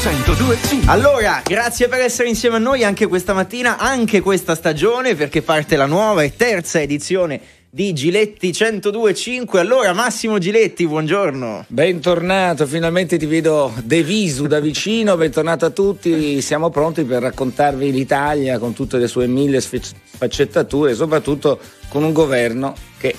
102.5 0.00 0.88
Allora, 0.88 1.42
grazie 1.44 1.86
per 1.86 2.00
essere 2.00 2.26
insieme 2.26 2.56
a 2.56 2.58
noi 2.58 2.84
anche 2.84 3.06
questa 3.06 3.34
mattina, 3.34 3.76
anche 3.76 4.22
questa 4.22 4.54
stagione, 4.54 5.14
perché 5.14 5.42
parte 5.42 5.76
la 5.76 5.84
nuova 5.84 6.22
e 6.22 6.34
terza 6.34 6.80
edizione 6.80 7.38
di 7.68 7.92
Giletti 7.92 8.48
102.5. 8.48 9.58
Allora, 9.58 9.92
Massimo 9.92 10.38
Giletti, 10.38 10.86
buongiorno. 10.86 11.66
Bentornato, 11.68 12.66
finalmente 12.66 13.18
ti 13.18 13.26
vedo 13.26 13.74
de 13.84 14.02
visu 14.02 14.46
da 14.46 14.58
vicino, 14.58 15.18
bentornato 15.18 15.66
a 15.66 15.70
tutti, 15.70 16.40
siamo 16.40 16.70
pronti 16.70 17.04
per 17.04 17.20
raccontarvi 17.20 17.92
l'Italia 17.92 18.58
con 18.58 18.72
tutte 18.72 18.96
le 18.96 19.06
sue 19.06 19.26
mille 19.26 19.60
sfaccettature, 19.60 20.94
soprattutto 20.94 21.60
con 21.90 22.04
un 22.04 22.14
governo 22.14 22.74
che 22.96 23.14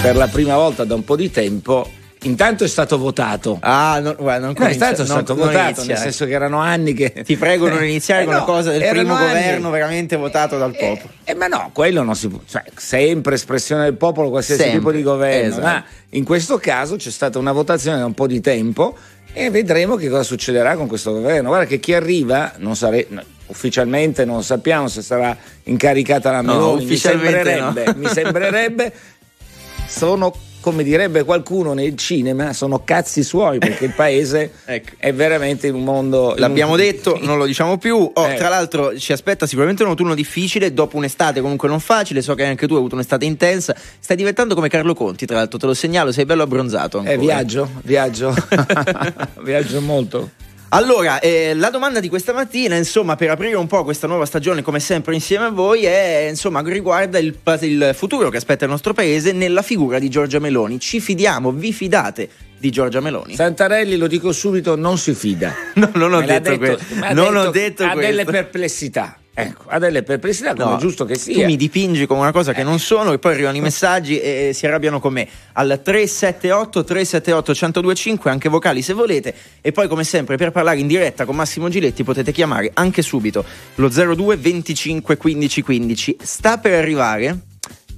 per 0.00 0.16
la 0.16 0.28
prima 0.28 0.56
volta 0.56 0.84
da 0.84 0.94
un 0.94 1.04
po' 1.04 1.16
di 1.16 1.30
tempo 1.30 1.97
Intanto 2.22 2.64
è 2.64 2.68
stato 2.68 2.98
votato. 2.98 3.58
Ah, 3.60 4.00
no, 4.00 4.14
guarda, 4.16 4.46
non 4.46 4.54
comincia, 4.54 4.86
no, 4.86 4.90
è 4.90 4.94
stato, 4.94 5.08
non, 5.12 5.22
stato 5.24 5.34
non 5.38 5.46
votato, 5.46 5.66
iniziare. 5.66 5.88
nel 5.88 5.98
senso 5.98 6.24
che 6.26 6.32
erano 6.32 6.58
anni 6.58 6.92
che. 6.92 7.12
Ti 7.24 7.36
prego 7.36 7.68
non 7.68 7.82
iniziare 7.84 8.22
Eh 8.22 8.24
con 8.24 8.34
no, 8.34 8.38
la 8.40 8.44
cosa 8.44 8.70
del 8.72 8.88
primo 8.88 9.14
anni. 9.14 9.26
governo 9.28 9.70
veramente 9.70 10.16
votato 10.16 10.58
dal 10.58 10.72
popolo. 10.76 11.10
Eh, 11.24 11.34
ma 11.34 11.46
no, 11.46 11.70
quello 11.72 12.02
non 12.02 12.16
si 12.16 12.28
può. 12.28 12.40
Cioè, 12.48 12.64
sempre 12.74 13.34
espressione 13.36 13.84
del 13.84 13.94
popolo, 13.94 14.30
qualsiasi 14.30 14.62
Sempre, 14.62 14.78
tipo 14.78 14.92
di 14.92 15.02
governo. 15.02 15.48
esatto. 15.48 15.62
Ma 15.64 15.84
in 16.10 16.24
questo 16.24 16.58
caso 16.58 16.96
c'è 16.96 17.10
stata 17.10 17.38
una 17.38 17.52
votazione 17.52 17.98
da 17.98 18.04
un 18.04 18.14
po' 18.14 18.26
di 18.26 18.40
tempo 18.40 18.96
e 19.32 19.50
vedremo 19.50 19.94
che 19.94 20.08
cosa 20.08 20.24
succederà 20.24 20.74
con 20.74 20.88
questo 20.88 21.12
governo. 21.12 21.48
Guarda 21.50 21.66
che 21.66 21.78
chi 21.78 21.94
arriva 21.94 22.52
non 22.56 22.74
sare- 22.74 23.06
no, 23.10 23.22
Ufficialmente 23.48 24.26
non 24.26 24.42
sappiamo 24.42 24.88
se 24.88 25.00
sarà 25.00 25.34
incaricata 25.62 26.30
la 26.30 26.42
No, 26.42 26.52
Meloni, 26.52 26.78
mi 26.80 26.84
ufficialmente 26.84 27.32
sembrerebbe, 27.44 27.84
no. 27.86 27.94
mi 27.96 28.06
sembrerebbe 28.08 28.92
sono 29.88 30.34
come 30.60 30.82
direbbe 30.82 31.24
qualcuno 31.24 31.72
nel 31.72 31.96
cinema, 31.96 32.52
sono 32.52 32.82
cazzi 32.84 33.22
suoi 33.22 33.58
perché 33.58 33.86
il 33.86 33.92
paese 33.94 34.52
Ecco. 34.66 34.90
è 34.98 35.12
veramente 35.14 35.68
in 35.68 35.74
un 35.74 35.84
mondo. 35.84 36.32
in 36.34 36.40
L'abbiamo 36.40 36.72
un- 36.72 36.78
detto, 36.78 37.18
non 37.22 37.38
lo 37.38 37.46
diciamo 37.46 37.78
più. 37.78 37.96
Oh, 38.12 38.26
Eh. 38.26 38.34
Tra 38.34 38.48
l'altro, 38.48 38.98
ci 38.98 39.12
aspetta 39.12 39.46
sicuramente 39.46 39.82
un 39.82 39.88
autunno 39.90 40.14
difficile. 40.14 40.72
Dopo 40.74 40.96
un'estate 40.96 41.40
comunque 41.40 41.68
non 41.68 41.80
facile. 41.80 42.20
So 42.22 42.34
che 42.34 42.44
anche 42.44 42.66
tu 42.66 42.72
hai 42.74 42.78
avuto 42.80 42.94
un'estate 42.94 43.24
intensa. 43.24 43.74
Stai 43.98 44.16
diventando 44.16 44.54
come 44.54 44.68
Carlo 44.68 44.94
Conti, 44.94 45.24
tra 45.26 45.36
l'altro, 45.36 45.58
te 45.58 45.66
lo 45.66 45.74
segnalo. 45.74 46.12
Sei 46.12 46.24
bello 46.24 46.42
abbronzato. 46.42 46.98
Ancora. 46.98 47.14
Eh, 47.16 47.18
viaggio, 47.18 47.70
viaggio, 47.84 48.34
viaggio 49.42 49.80
molto. 49.80 50.30
Allora, 50.70 51.18
eh, 51.20 51.54
la 51.54 51.70
domanda 51.70 51.98
di 51.98 52.10
questa 52.10 52.34
mattina, 52.34 52.76
insomma, 52.76 53.16
per 53.16 53.30
aprire 53.30 53.56
un 53.56 53.66
po' 53.66 53.84
questa 53.84 54.06
nuova 54.06 54.26
stagione, 54.26 54.60
come 54.60 54.80
sempre 54.80 55.14
insieme 55.14 55.46
a 55.46 55.50
voi, 55.50 55.84
è 55.84 56.26
insomma 56.28 56.60
riguarda 56.62 57.18
il, 57.18 57.34
il 57.62 57.92
futuro 57.94 58.28
che 58.28 58.36
aspetta 58.36 58.64
il 58.66 58.70
nostro 58.70 58.92
paese 58.92 59.32
nella 59.32 59.62
figura 59.62 59.98
di 59.98 60.10
Giorgia 60.10 60.38
Meloni. 60.40 60.78
Ci 60.78 61.00
fidiamo? 61.00 61.52
Vi 61.52 61.72
fidate 61.72 62.28
di 62.58 62.70
Giorgia 62.70 63.00
Meloni? 63.00 63.34
Santarelli, 63.34 63.96
lo 63.96 64.06
dico 64.08 64.30
subito, 64.32 64.76
non 64.76 64.98
si 64.98 65.14
fida. 65.14 65.54
No, 65.78 65.90
non 65.94 66.12
ho 66.12 66.18
Me 66.18 66.26
l'ha 66.26 66.38
detto, 66.38 66.58
questo. 66.58 66.84
ha 67.00 67.12
Non 67.12 67.34
ho 67.36 67.50
detto 67.50 67.84
ha 67.84 67.92
questo. 67.92 68.10
delle 68.10 68.24
perplessità. 68.24 69.16
Ecco, 69.40 69.62
ha 69.66 69.78
delle 69.78 70.02
perplessità 70.02 70.52
come 70.52 70.70
No, 70.70 70.76
è 70.76 70.80
giusto 70.80 71.04
che 71.04 71.14
Tu 71.14 71.20
sia. 71.20 71.46
mi 71.46 71.56
dipingi 71.56 72.06
come 72.06 72.20
una 72.22 72.32
cosa 72.32 72.52
che 72.52 72.64
non 72.64 72.80
sono 72.80 73.12
e 73.12 73.20
poi 73.20 73.34
arrivano 73.34 73.56
i 73.56 73.60
messaggi 73.60 74.18
e 74.18 74.50
si 74.52 74.66
arrabbiano 74.66 74.98
con 74.98 75.12
me. 75.12 75.28
Al 75.52 75.80
378 75.80 76.82
378 76.82 77.52
1025 77.52 78.30
anche 78.32 78.48
vocali 78.48 78.82
se 78.82 78.94
volete. 78.94 79.32
E 79.60 79.70
poi 79.70 79.86
come 79.86 80.02
sempre 80.02 80.36
per 80.36 80.50
parlare 80.50 80.80
in 80.80 80.88
diretta 80.88 81.24
con 81.24 81.36
Massimo 81.36 81.68
Giletti 81.68 82.02
potete 82.02 82.32
chiamare 82.32 82.72
anche 82.74 83.00
subito 83.00 83.44
lo 83.76 83.88
02 83.88 84.36
25 84.36 85.16
15 85.16 85.62
15 85.62 86.16
sta 86.20 86.58
per 86.58 86.72
arrivare 86.74 87.38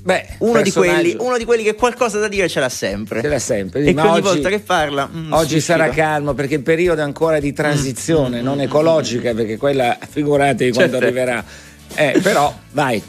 Beh, 0.02 0.26
uno 0.38 0.62
di, 0.62 0.72
quelli, 0.72 1.14
uno 1.18 1.36
di 1.36 1.44
quelli 1.44 1.62
che 1.62 1.74
qualcosa 1.74 2.18
da 2.18 2.26
dire 2.28 2.48
ce 2.48 2.58
l'ha 2.58 2.70
sempre 2.70 3.20
Ce 3.20 3.28
l'ha 3.28 3.38
sempre, 3.38 3.82
e 3.82 3.92
ma 3.92 4.10
oggi- 4.12 4.20
volta 4.22 4.48
che 4.48 4.58
parla 4.60 5.06
mm, 5.12 5.32
Oggi 5.32 5.60
sarà 5.60 5.88
sfida. 5.88 6.02
calmo 6.02 6.32
perché 6.32 6.54
il 6.54 6.62
periodo 6.62 7.02
è 7.02 7.04
ancora 7.04 7.38
di 7.38 7.52
transizione, 7.52 8.40
non 8.40 8.60
ecologica, 8.62 9.34
perché 9.34 9.58
quella 9.58 9.98
figuratevi 10.00 10.72
quando 10.72 10.92
Certo. 10.92 11.06
arriverà. 11.06 11.44
Eh, 11.94 12.18
però, 12.22 12.52
vai. 12.72 13.02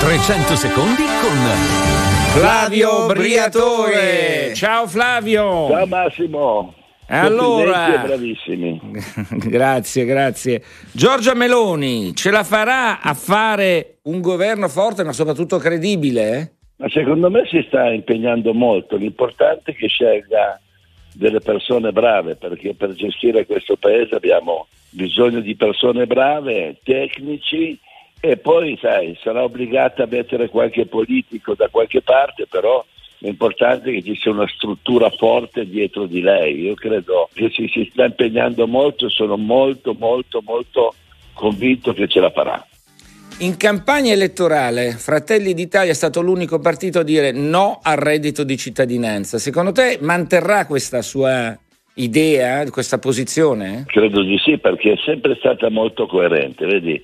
300 0.00 0.56
secondi 0.56 1.02
con 1.20 2.40
Flavio 2.40 3.06
Briatore. 3.06 4.52
Ciao 4.54 4.86
Flavio. 4.86 5.68
Ciao 5.68 5.86
Massimo. 5.86 6.74
Allora- 7.08 8.02
bravissimi. 8.04 8.80
grazie, 9.48 10.04
grazie. 10.04 10.62
Giorgia 10.92 11.34
Meloni 11.34 12.14
ce 12.14 12.30
la 12.30 12.44
farà 12.44 13.00
a 13.00 13.14
fare 13.14 13.98
un 14.02 14.20
governo 14.20 14.68
forte 14.68 15.04
ma 15.04 15.12
soprattutto 15.12 15.58
credibile? 15.58 16.52
Ma 16.76 16.88
secondo 16.90 17.30
me 17.30 17.44
si 17.46 17.64
sta 17.66 17.90
impegnando 17.90 18.52
molto. 18.52 18.96
L'importante 18.96 19.72
è 19.72 19.74
che 19.74 19.88
scelga 19.88 20.60
delle 21.14 21.40
persone 21.40 21.92
brave, 21.92 22.36
perché 22.36 22.74
per 22.74 22.92
gestire 22.92 23.46
questo 23.46 23.76
paese 23.76 24.14
abbiamo 24.14 24.68
bisogno 24.90 25.40
di 25.40 25.56
persone 25.56 26.06
brave, 26.06 26.76
tecnici 26.84 27.78
e 28.20 28.36
poi, 28.36 28.78
sai, 28.80 29.18
sarà 29.22 29.42
obbligata 29.42 30.04
a 30.04 30.08
mettere 30.08 30.48
qualche 30.48 30.86
politico 30.86 31.54
da 31.54 31.68
qualche 31.68 32.02
parte, 32.02 32.46
però 32.48 32.84
l'importante 33.18 33.90
è 33.90 33.94
che 33.94 34.02
ci 34.02 34.16
sia 34.16 34.30
una 34.30 34.48
struttura 34.48 35.10
forte 35.10 35.68
dietro 35.68 36.06
di 36.06 36.20
lei. 36.20 36.62
Io 36.62 36.74
credo 36.74 37.28
che 37.32 37.50
si, 37.50 37.68
si 37.72 37.88
sta 37.92 38.04
impegnando 38.04 38.66
molto 38.66 39.06
e 39.06 39.10
sono 39.10 39.36
molto, 39.36 39.94
molto, 39.98 40.42
molto 40.44 40.94
convinto 41.32 41.92
che 41.92 42.08
ce 42.08 42.20
la 42.20 42.30
farà. 42.30 42.64
In 43.40 43.56
campagna 43.56 44.12
elettorale 44.12 44.92
Fratelli 44.92 45.54
d'Italia 45.54 45.92
è 45.92 45.94
stato 45.94 46.20
l'unico 46.20 46.58
partito 46.58 46.98
a 46.98 47.04
dire 47.04 47.30
no 47.30 47.78
al 47.80 47.96
reddito 47.96 48.42
di 48.42 48.56
cittadinanza. 48.56 49.38
Secondo 49.38 49.70
te 49.70 49.98
manterrà 50.00 50.66
questa 50.66 51.02
sua 51.02 51.56
idea, 51.94 52.68
questa 52.70 52.98
posizione? 52.98 53.84
Credo 53.86 54.22
di 54.22 54.38
sì, 54.38 54.58
perché 54.58 54.94
è 54.94 54.96
sempre 55.04 55.36
stata 55.36 55.70
molto 55.70 56.06
coerente. 56.06 56.66
Vedi, 56.66 57.00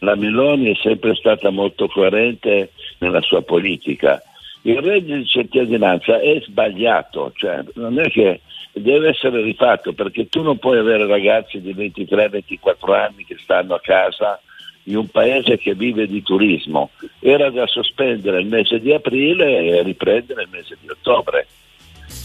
la 0.00 0.16
Meloni 0.16 0.72
è 0.72 0.78
sempre 0.82 1.14
stata 1.14 1.50
molto 1.50 1.86
coerente 1.86 2.70
nella 2.98 3.20
sua 3.20 3.42
politica. 3.42 4.20
Il 4.66 4.80
reddito 4.80 5.14
di 5.14 5.26
cittadinanza 5.26 6.18
è 6.18 6.40
sbagliato, 6.44 7.30
cioè 7.36 7.62
non 7.74 8.00
è 8.00 8.10
che 8.10 8.40
deve 8.72 9.10
essere 9.10 9.40
rifatto 9.40 9.92
perché 9.92 10.28
tu 10.28 10.42
non 10.42 10.58
puoi 10.58 10.78
avere 10.78 11.06
ragazzi 11.06 11.60
di 11.60 11.72
23-24 11.72 12.92
anni 12.92 13.24
che 13.24 13.36
stanno 13.38 13.74
a 13.74 13.80
casa 13.80 14.40
in 14.84 14.96
un 14.96 15.06
paese 15.06 15.56
che 15.56 15.76
vive 15.76 16.08
di 16.08 16.20
turismo. 16.20 16.90
Era 17.20 17.48
da 17.50 17.68
sospendere 17.68 18.40
il 18.40 18.48
mese 18.48 18.80
di 18.80 18.92
aprile 18.92 19.66
e 19.66 19.82
riprendere 19.84 20.42
il 20.42 20.48
mese 20.50 20.76
di 20.80 20.88
ottobre. 20.88 21.46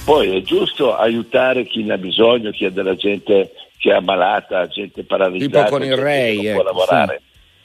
Poi 0.04 0.36
è 0.36 0.42
giusto 0.42 0.96
aiutare 0.96 1.66
chi 1.66 1.84
ne 1.84 1.94
ha 1.94 1.98
bisogno, 2.00 2.50
chi 2.50 2.66
ha 2.66 2.72
della 2.72 2.96
gente 2.96 3.52
che 3.78 3.92
è 3.92 3.96
ammalata, 3.96 4.68
gente 4.68 5.04
paralizzata, 5.04 5.66
Tipo 5.66 5.78
con 5.78 5.84
il 5.84 5.90
gente 5.90 6.02
che 6.02 6.10
Rei, 6.10 6.36
non 6.38 6.46
ecco, 6.46 6.54
può 6.56 6.64
lavorare. 6.64 7.22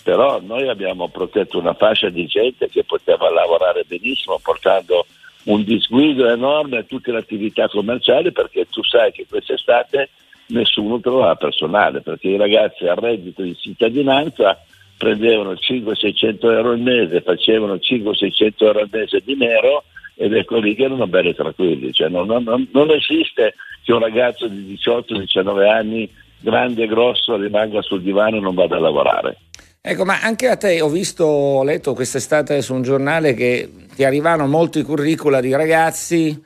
Però 0.06 0.40
noi 0.40 0.68
abbiamo 0.68 1.08
protetto 1.08 1.58
una 1.58 1.74
fascia 1.74 2.10
di 2.10 2.26
gente 2.26 2.68
che 2.68 2.84
poteva 2.84 3.28
lavorare 3.28 3.82
benissimo 3.88 4.38
portando 4.40 5.04
un 5.46 5.64
disguido 5.64 6.28
enorme 6.28 6.78
a 6.78 6.82
tutte 6.84 7.10
le 7.10 7.18
attività 7.18 7.68
commerciali 7.68 8.30
perché 8.30 8.68
tu 8.70 8.84
sai 8.84 9.10
che 9.10 9.26
quest'estate 9.28 10.10
nessuno 10.50 11.00
trovava 11.00 11.34
personale 11.34 12.02
perché 12.02 12.28
i 12.28 12.36
ragazzi 12.36 12.86
al 12.86 12.94
reddito 12.94 13.42
di 13.42 13.56
cittadinanza 13.56 14.64
prendevano 14.96 15.54
500-600 15.54 16.38
euro 16.52 16.70
al 16.70 16.78
mese, 16.78 17.20
facevano 17.22 17.74
500-600 17.74 18.52
euro 18.58 18.78
al 18.78 18.88
mese 18.88 19.20
di 19.24 19.34
nero 19.34 19.82
ed 20.14 20.34
ecco 20.34 20.58
lì 20.58 20.76
che 20.76 20.84
erano 20.84 21.08
belli 21.08 21.34
tranquilli. 21.34 21.92
Cioè, 21.92 22.08
non, 22.10 22.28
non- 22.28 22.68
non 22.70 22.90
esiste 22.92 23.54
che 23.82 23.92
un 23.92 23.98
ragazzo 23.98 24.46
di 24.46 24.78
18-19 24.80 25.68
anni, 25.68 26.08
grande 26.38 26.84
e 26.84 26.86
grosso, 26.86 27.34
rimanga 27.34 27.82
sul 27.82 28.02
divano 28.02 28.36
e 28.36 28.40
non 28.40 28.54
vada 28.54 28.76
a 28.76 28.80
lavorare. 28.80 29.38
Ecco, 29.88 30.04
ma 30.04 30.20
anche 30.20 30.48
a 30.48 30.56
te 30.56 30.80
ho 30.80 30.88
visto, 30.88 31.24
ho 31.24 31.62
letto 31.62 31.94
quest'estate 31.94 32.60
su 32.60 32.74
un 32.74 32.82
giornale 32.82 33.34
che 33.34 33.70
ti 33.94 34.02
arrivavano 34.02 34.48
molti 34.48 34.82
curricula 34.82 35.40
di 35.40 35.52
ragazzi, 35.52 36.36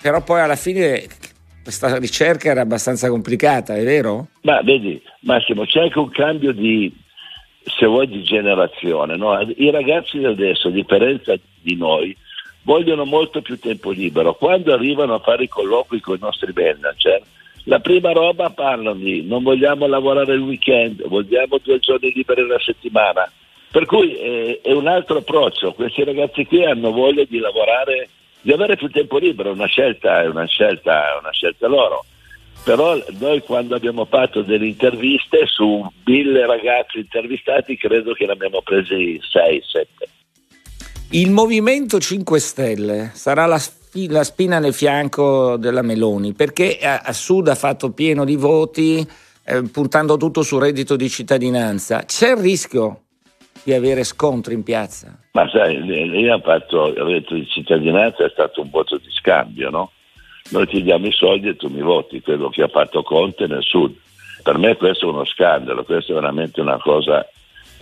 però 0.00 0.20
poi 0.24 0.40
alla 0.40 0.56
fine 0.56 1.06
questa 1.62 1.96
ricerca 1.98 2.50
era 2.50 2.62
abbastanza 2.62 3.08
complicata, 3.08 3.76
è 3.76 3.84
vero? 3.84 4.30
Ma 4.40 4.60
vedi, 4.62 5.00
Massimo, 5.20 5.64
c'è 5.64 5.82
anche 5.82 6.00
un 6.00 6.10
cambio 6.10 6.50
di, 6.50 6.92
se 7.62 7.86
vuoi, 7.86 8.08
di 8.08 8.24
generazione. 8.24 9.14
no? 9.16 9.38
I 9.40 9.70
ragazzi 9.70 10.18
di 10.18 10.24
adesso, 10.24 10.66
a 10.66 10.72
differenza 10.72 11.36
di 11.60 11.76
noi, 11.76 12.16
vogliono 12.62 13.04
molto 13.04 13.42
più 13.42 13.60
tempo 13.60 13.92
libero. 13.92 14.34
Quando 14.34 14.72
arrivano 14.72 15.14
a 15.14 15.20
fare 15.20 15.44
i 15.44 15.48
colloqui 15.48 16.00
con 16.00 16.16
i 16.16 16.20
nostri 16.20 16.52
manager, 16.52 17.22
la 17.64 17.78
prima 17.80 18.12
roba 18.12 18.50
parlano 18.50 18.94
di 18.94 19.22
non 19.22 19.42
vogliamo 19.42 19.86
lavorare 19.86 20.34
il 20.34 20.40
weekend, 20.40 21.06
vogliamo 21.06 21.58
due 21.62 21.78
giorni 21.78 22.12
liberi 22.12 22.40
alla 22.40 22.58
settimana. 22.58 23.30
Per 23.70 23.86
cui 23.86 24.14
eh, 24.16 24.60
è 24.62 24.72
un 24.72 24.86
altro 24.86 25.18
approccio. 25.18 25.72
Questi 25.72 26.04
ragazzi 26.04 26.44
qui 26.44 26.64
hanno 26.64 26.90
voglia 26.90 27.24
di 27.24 27.38
lavorare, 27.38 28.08
di 28.40 28.52
avere 28.52 28.76
più 28.76 28.90
tempo 28.90 29.18
libero, 29.18 29.52
una 29.52 29.66
scelta, 29.66 30.22
è 30.22 30.28
una 30.28 30.44
scelta, 30.46 31.14
è 31.14 31.18
una 31.18 31.32
scelta 31.32 31.68
loro. 31.68 32.04
Però 32.64 32.96
noi 33.18 33.40
quando 33.40 33.74
abbiamo 33.74 34.04
fatto 34.04 34.42
delle 34.42 34.66
interviste 34.66 35.46
su 35.46 35.90
mille 36.04 36.46
ragazzi 36.46 36.98
intervistati 36.98 37.76
credo 37.76 38.12
che 38.12 38.26
ne 38.26 38.32
abbiamo 38.32 38.60
presi 38.62 39.18
6-7. 39.18 40.20
Il 41.14 41.30
Movimento 41.30 42.00
5 42.00 42.38
Stelle 42.38 43.10
sarà 43.12 43.44
la, 43.44 43.60
la 44.08 44.24
spina 44.24 44.58
nel 44.58 44.72
fianco 44.72 45.58
della 45.58 45.82
Meloni 45.82 46.32
perché 46.32 46.78
a, 46.78 47.02
a 47.04 47.12
Sud 47.12 47.48
ha 47.48 47.54
fatto 47.54 47.92
pieno 47.92 48.24
di 48.24 48.36
voti 48.36 49.06
eh, 49.44 49.62
puntando 49.70 50.16
tutto 50.16 50.40
sul 50.40 50.62
reddito 50.62 50.96
di 50.96 51.10
cittadinanza. 51.10 52.04
C'è 52.06 52.30
il 52.30 52.38
rischio 52.38 53.00
di 53.62 53.74
avere 53.74 54.04
scontri 54.04 54.54
in 54.54 54.62
piazza? 54.62 55.18
Ma 55.32 55.46
sai, 55.50 55.84
lei 55.84 56.30
ha 56.30 56.40
fatto 56.40 56.88
il 56.88 57.02
reddito 57.02 57.34
di 57.34 57.46
cittadinanza, 57.46 58.24
è 58.24 58.30
stato 58.30 58.62
un 58.62 58.70
voto 58.70 58.96
di 58.96 59.10
scambio, 59.10 59.68
no? 59.68 59.90
Noi 60.48 60.66
ti 60.66 60.82
diamo 60.82 61.06
i 61.06 61.12
soldi 61.12 61.48
e 61.48 61.56
tu 61.56 61.68
mi 61.68 61.82
voti, 61.82 62.22
quello 62.22 62.48
che 62.48 62.62
ha 62.62 62.68
fatto 62.68 63.02
Conte 63.02 63.46
nel 63.46 63.62
Sud. 63.62 63.94
Per 64.42 64.56
me 64.56 64.76
questo 64.78 65.08
è 65.08 65.12
uno 65.12 65.26
scandalo, 65.26 65.84
questo 65.84 66.12
è 66.12 66.14
veramente 66.14 66.62
una 66.62 66.78
cosa 66.78 67.28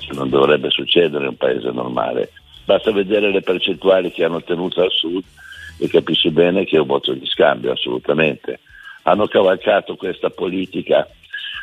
che 0.01 0.13
non 0.15 0.29
dovrebbe 0.29 0.69
succedere 0.71 1.23
in 1.23 1.31
un 1.31 1.37
paese 1.37 1.71
normale. 1.71 2.33
Basta 2.71 2.93
vedere 2.93 3.33
le 3.33 3.41
percentuali 3.41 4.13
che 4.13 4.23
hanno 4.23 4.37
ottenuto 4.37 4.81
al 4.81 4.93
Sud 4.93 5.25
e 5.77 5.89
capisci 5.89 6.31
bene 6.31 6.65
che 6.65 6.77
è 6.77 6.79
un 6.79 6.87
voto 6.87 7.13
di 7.13 7.27
scambio, 7.27 7.73
assolutamente. 7.73 8.61
Hanno 9.03 9.27
cavalcato 9.27 9.97
questa 9.97 10.31
politica 10.31 11.05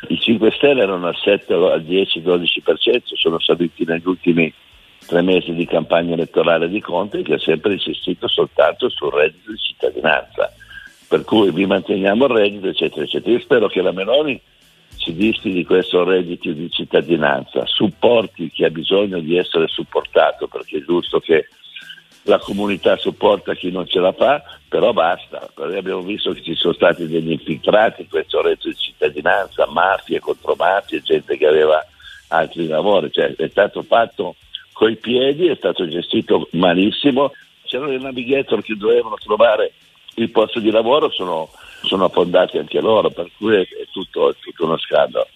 i 0.08 0.20
5 0.20 0.50
Stelle 0.50 0.82
erano 0.82 1.06
al 1.06 1.16
7, 1.16 1.54
al 1.54 1.82
10-12%, 1.82 3.14
sono 3.14 3.40
saliti 3.40 3.86
negli 3.86 4.06
ultimi 4.06 4.52
tre 5.06 5.22
mesi 5.22 5.54
di 5.54 5.64
campagna 5.64 6.12
elettorale 6.12 6.68
di 6.68 6.82
Conte 6.82 7.22
che 7.22 7.34
ha 7.34 7.38
sempre 7.38 7.72
insistito 7.72 8.28
soltanto 8.28 8.90
sul 8.90 9.10
reddito 9.10 9.50
di 9.50 9.56
cittadinanza. 9.56 10.52
Per 11.08 11.24
cui 11.24 11.50
vi 11.52 11.64
manteniamo 11.64 12.26
il 12.26 12.30
reddito, 12.32 12.68
eccetera, 12.68 13.06
eccetera. 13.06 13.32
Io 13.32 13.40
spero 13.40 13.68
che 13.68 13.80
la 13.80 13.92
Meloni 13.92 14.38
dischi 15.14 15.52
di 15.52 15.64
questo 15.64 16.04
reddito 16.04 16.50
di 16.52 16.70
cittadinanza, 16.70 17.64
supporti 17.66 18.50
chi 18.50 18.64
ha 18.64 18.70
bisogno 18.70 19.18
di 19.20 19.36
essere 19.36 19.66
supportato, 19.68 20.46
perché 20.46 20.78
è 20.78 20.84
giusto 20.84 21.20
che 21.20 21.48
la 22.22 22.38
comunità 22.38 22.96
supporta 22.96 23.54
chi 23.54 23.70
non 23.70 23.86
ce 23.86 24.00
la 24.00 24.12
fa, 24.12 24.42
però 24.68 24.92
basta. 24.92 25.50
Abbiamo 25.54 26.02
visto 26.02 26.32
che 26.32 26.42
ci 26.42 26.54
sono 26.54 26.74
stati 26.74 27.06
degli 27.06 27.30
infiltrati 27.30 28.02
in 28.02 28.08
questo 28.08 28.42
reddito 28.42 28.68
di 28.68 28.76
cittadinanza, 28.76 29.66
mafie 29.66 30.20
contro 30.20 30.54
mafie, 30.56 31.00
gente 31.00 31.36
che 31.36 31.46
aveva 31.46 31.84
altri 32.28 32.66
lavori, 32.66 33.10
cioè 33.10 33.34
è 33.34 33.48
stato 33.48 33.82
fatto 33.82 34.36
coi 34.72 34.96
piedi, 34.96 35.46
è 35.46 35.56
stato 35.56 35.88
gestito 35.88 36.48
malissimo. 36.52 37.32
C'erano 37.64 37.92
i 37.92 38.00
navigator 38.00 38.62
che 38.62 38.76
dovevano 38.76 39.16
trovare 39.16 39.72
il 40.14 40.30
posto 40.30 40.60
di 40.60 40.70
lavoro, 40.70 41.10
sono, 41.10 41.50
sono 41.82 42.06
affondati 42.06 42.58
anche 42.58 42.80
loro, 42.80 43.10
per 43.10 43.30
cui 43.36 43.56
è, 43.56 43.60
è, 43.60 43.86
tutto, 43.92 44.30
è 44.30 44.34
tutto 44.40 44.64
uno 44.64 44.78
scandalo. 44.78 45.26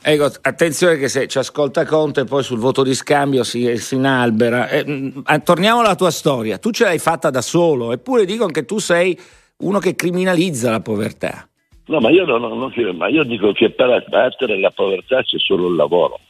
Ecco, 0.00 0.30
attenzione 0.42 0.96
che 0.96 1.08
se 1.08 1.26
ci 1.26 1.38
ascolta 1.38 1.84
Conte 1.84 2.24
poi 2.24 2.42
sul 2.44 2.58
voto 2.58 2.82
di 2.84 2.94
scambio 2.94 3.42
si, 3.42 3.76
si 3.78 3.96
inalbera. 3.96 4.68
Eh, 4.68 4.84
mm, 4.86 5.18
torniamo 5.44 5.80
alla 5.80 5.96
tua 5.96 6.10
storia. 6.10 6.58
Tu 6.58 6.70
ce 6.70 6.84
l'hai 6.84 6.98
fatta 6.98 7.30
da 7.30 7.42
solo, 7.42 7.92
eppure 7.92 8.24
dicono 8.24 8.52
che 8.52 8.64
tu 8.64 8.78
sei 8.78 9.18
uno 9.58 9.78
che 9.80 9.96
criminalizza 9.96 10.70
la 10.70 10.80
povertà. 10.80 11.48
No, 11.86 12.00
ma 12.00 12.10
io, 12.10 12.24
non, 12.26 12.40
non, 12.40 12.72
ma 12.96 13.08
io 13.08 13.24
dico 13.24 13.52
che 13.52 13.70
per 13.70 13.90
abbattere 13.90 14.60
la 14.60 14.70
povertà 14.70 15.22
c'è 15.22 15.38
solo 15.38 15.68
il 15.68 15.74
lavoro. 15.74 16.20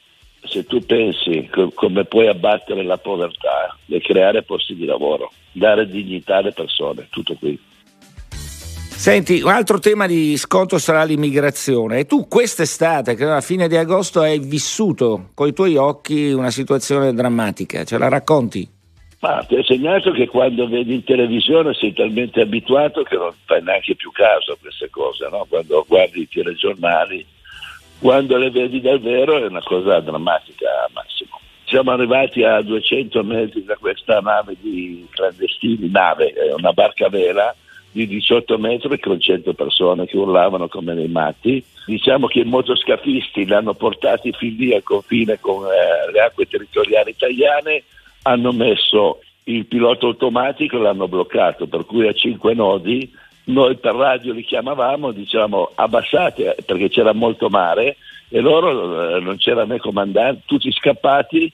Se 0.44 0.65
tu 0.65 0.85
pensi 0.87 1.50
come 1.75 2.05
puoi 2.05 2.29
abbattere 2.29 2.82
la 2.85 2.97
povertà 2.97 3.76
e 3.87 4.00
creare 4.00 4.44
posti 4.44 4.76
di 4.76 4.87
lavoro, 4.87 5.32
dare 5.53 5.88
dignità 5.88 6.37
alle 6.37 6.53
persone, 6.53 7.09
tutto 7.11 7.35
qui. 7.35 7.59
Senti, 8.98 9.40
un 9.42 9.52
altro 9.52 9.78
tema 9.78 10.08
di 10.08 10.36
scontro 10.36 10.76
sarà 10.76 11.04
l'immigrazione 11.04 12.00
e 12.00 12.04
tu 12.04 12.26
quest'estate, 12.26 13.14
che 13.14 13.24
alla 13.24 13.40
fine 13.40 13.68
di 13.68 13.76
agosto, 13.76 14.20
hai 14.22 14.40
vissuto 14.40 15.28
con 15.34 15.46
i 15.46 15.52
tuoi 15.52 15.76
occhi 15.76 16.32
una 16.32 16.50
situazione 16.50 17.14
drammatica, 17.14 17.84
ce 17.84 17.96
la 17.96 18.08
racconti? 18.08 18.68
Ma 19.20 19.44
ti 19.46 19.54
ho 19.54 19.62
segnato 19.62 20.10
che 20.10 20.26
quando 20.26 20.66
vedi 20.66 20.94
in 20.94 21.04
televisione 21.04 21.74
sei 21.74 21.92
talmente 21.92 22.40
abituato 22.40 23.04
che 23.04 23.14
non 23.14 23.30
fai 23.44 23.62
neanche 23.62 23.94
più 23.94 24.10
caso 24.10 24.52
a 24.52 24.56
queste 24.60 24.90
cose, 24.90 25.28
no? 25.30 25.46
quando 25.48 25.84
guardi 25.86 26.22
i 26.22 26.28
telegiornali, 26.28 27.24
quando 28.00 28.36
le 28.36 28.50
vedi 28.50 28.80
davvero 28.80 29.38
è 29.38 29.46
una 29.46 29.62
cosa 29.62 30.00
drammatica 30.00 30.66
Massimo. 30.92 31.38
Siamo 31.66 31.92
arrivati 31.92 32.42
a 32.42 32.60
200 32.62 33.22
metri 33.22 33.62
da 33.62 33.76
questa 33.76 34.18
nave 34.18 34.56
di 34.60 35.06
clandestini, 35.10 35.88
nave, 35.88 36.32
è 36.32 36.52
una 36.52 36.72
barca 36.72 37.08
vela, 37.08 37.54
di 37.90 38.06
18 38.06 38.58
metri 38.58 38.99
con 39.00 39.20
100 39.20 39.55
persone 39.55 40.06
che 40.06 40.17
urlavano 40.17 40.69
come 40.69 40.94
dei 40.94 41.08
matti. 41.08 41.62
Diciamo 41.87 42.26
che 42.26 42.40
i 42.40 42.44
motoscafisti 42.44 43.46
l'hanno 43.46 43.75
portati 43.75 44.32
fin 44.32 44.55
lì 44.56 44.75
al 44.75 44.82
confine 44.82 45.38
con 45.40 45.64
eh, 45.64 46.12
le 46.12 46.20
acque 46.20 46.46
territoriali 46.46 47.11
italiane, 47.11 47.85
hanno 48.23 48.52
messo 48.52 49.20
il 49.44 49.67
pilota 49.67 50.06
automatico 50.06 50.76
e 50.76 50.81
l'hanno 50.81 51.08
bloccato, 51.08 51.67
per 51.67 51.87
cui 51.87 52.06
a 52.06 52.12
cinque 52.12 52.55
nodi 52.55 53.11
noi 53.44 53.76
per 53.76 53.94
radio 53.94 54.34
li 54.34 54.44
chiamavamo, 54.44 55.11
diciamo 55.11 55.73
abbassate 55.75 56.56
perché 56.67 56.91
c'era 56.91 57.14
molto 57.14 57.49
mare 57.49 57.96
e 58.29 58.41
loro 58.41 59.17
eh, 59.17 59.20
non 59.20 59.38
c'era 59.38 59.64
né 59.64 59.79
comandante, 59.79 60.43
tutti 60.44 60.70
scappati, 60.70 61.50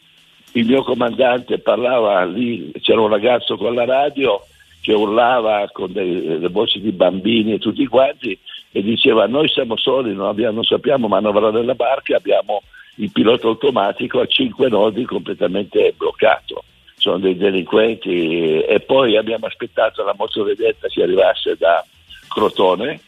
il 0.52 0.66
mio 0.66 0.82
comandante 0.82 1.58
parlava 1.58 2.24
lì, 2.24 2.72
c'era 2.80 3.00
un 3.00 3.08
ragazzo 3.08 3.56
con 3.56 3.74
la 3.74 3.84
radio 3.84 4.44
che 4.84 4.92
urlava 4.92 5.66
con 5.72 5.90
delle 5.92 6.46
voci 6.48 6.78
di 6.78 6.92
bambini 6.92 7.54
e 7.54 7.58
tutti 7.58 7.86
quanti 7.86 8.38
e 8.70 8.82
diceva 8.82 9.26
noi 9.26 9.48
siamo 9.48 9.78
soli, 9.78 10.12
non, 10.12 10.28
abbiamo, 10.28 10.56
non 10.56 10.64
sappiamo 10.64 11.08
manovrare 11.08 11.64
la 11.64 11.74
barca, 11.74 12.16
abbiamo 12.16 12.60
il 12.96 13.10
pilota 13.10 13.46
automatico 13.46 14.20
a 14.20 14.26
cinque 14.26 14.68
nodi 14.68 15.06
completamente 15.06 15.94
bloccato. 15.96 16.64
Sono 16.96 17.16
dei 17.16 17.34
delinquenti 17.34 18.60
e 18.60 18.80
poi 18.80 19.16
abbiamo 19.16 19.46
aspettato 19.46 20.04
la 20.04 20.14
motovedetta 20.14 20.88
che 20.88 21.02
arrivasse 21.02 21.56
da 21.56 21.82
Crotone 22.28 23.00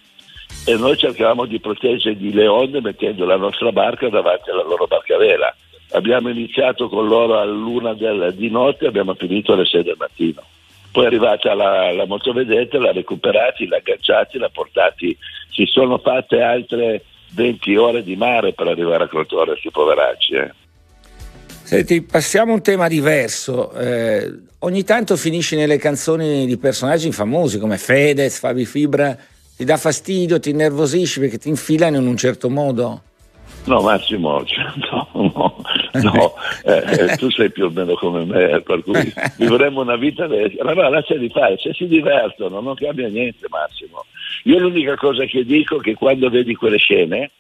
e 0.65 0.77
noi 0.77 0.97
cercavamo 0.97 1.45
di 1.45 1.61
proteggerli 1.61 2.33
le 2.33 2.47
onde 2.47 2.81
mettendo 2.81 3.27
la 3.27 3.37
nostra 3.37 3.71
barca 3.71 4.09
davanti 4.09 4.49
alla 4.49 4.65
loro 4.65 4.87
barca 4.87 5.19
vela. 5.19 5.55
Abbiamo 5.91 6.31
iniziato 6.31 6.89
con 6.89 7.07
loro 7.07 7.39
all'una 7.39 7.93
del, 7.93 8.33
di 8.35 8.49
notte 8.49 8.87
e 8.87 8.89
abbiamo 8.89 9.13
finito 9.13 9.53
alle 9.53 9.67
sei 9.67 9.83
del 9.83 9.97
mattino 9.99 10.43
poi 10.97 11.05
è 11.05 11.09
arrivata 11.09 11.53
la, 11.53 11.93
la 11.93 12.07
motovedetta, 12.07 12.79
l'ha 12.79 12.91
recuperati, 12.91 13.67
l'ha 13.67 13.77
agganciati, 13.77 14.39
l'ha 14.39 14.49
portati, 14.49 15.15
si 15.51 15.67
sono 15.67 15.99
fatte 15.99 16.41
altre 16.41 17.05
20 17.35 17.77
ore 17.77 18.03
di 18.03 18.17
mare 18.17 18.55
per 18.55 18.69
arrivare 18.69 19.05
a 19.05 19.07
Crotone, 19.07 19.51
questi 19.51 19.71
poveracci. 19.71 20.33
Eh. 20.33 20.53
Senti, 21.65 22.01
passiamo 22.01 22.53
a 22.53 22.55
un 22.55 22.63
tema 22.63 22.89
diverso. 22.89 23.75
Eh, 23.75 24.33
ogni 24.61 24.85
tanto 24.85 25.17
finisci 25.17 25.55
nelle 25.55 25.77
canzoni 25.77 26.47
di 26.47 26.57
personaggi 26.57 27.13
famosi 27.13 27.59
come 27.59 27.77
Fedez, 27.77 28.39
Fabi 28.39 28.65
Fibra, 28.65 29.15
ti 29.55 29.65
dà 29.67 29.77
fastidio, 29.77 30.41
ti 30.41 30.49
innervosisci 30.49 31.21
perché 31.21 31.37
ti 31.37 31.51
infilano 31.51 31.99
in 31.99 32.07
un 32.07 32.17
certo 32.17 32.49
modo? 32.49 33.03
No 33.65 33.83
Massimo, 33.83 34.43
cioè, 34.49 34.65
no, 34.91 35.09
no, 36.03 36.35
eh, 36.65 37.13
eh, 37.13 37.17
tu 37.17 37.31
sei 37.31 37.51
più 37.51 37.67
o 37.67 37.71
meno 37.71 37.95
come 37.95 38.25
me, 38.25 38.61
per 38.63 38.83
cui 38.83 39.13
vivremo 39.39 39.81
una 39.81 39.97
vita 39.97 40.27
vera. 40.27 40.75
Ma 40.75 40.89
lasciali 40.89 41.29
fare, 41.29 41.57
se 41.59 41.73
si 41.75 41.87
divertono 41.87 42.61
non 42.61 42.75
cambia 42.75 43.09
niente 43.09 43.47
Massimo. 43.49 44.05
Io 44.45 44.59
l'unica 44.59 44.97
cosa 44.97 45.25
che 45.25 45.45
dico 45.45 45.79
è 45.79 45.81
che 45.81 45.95
quando 45.95 46.29
vedi 46.29 46.55
quelle 46.55 46.79
scene 46.79 47.31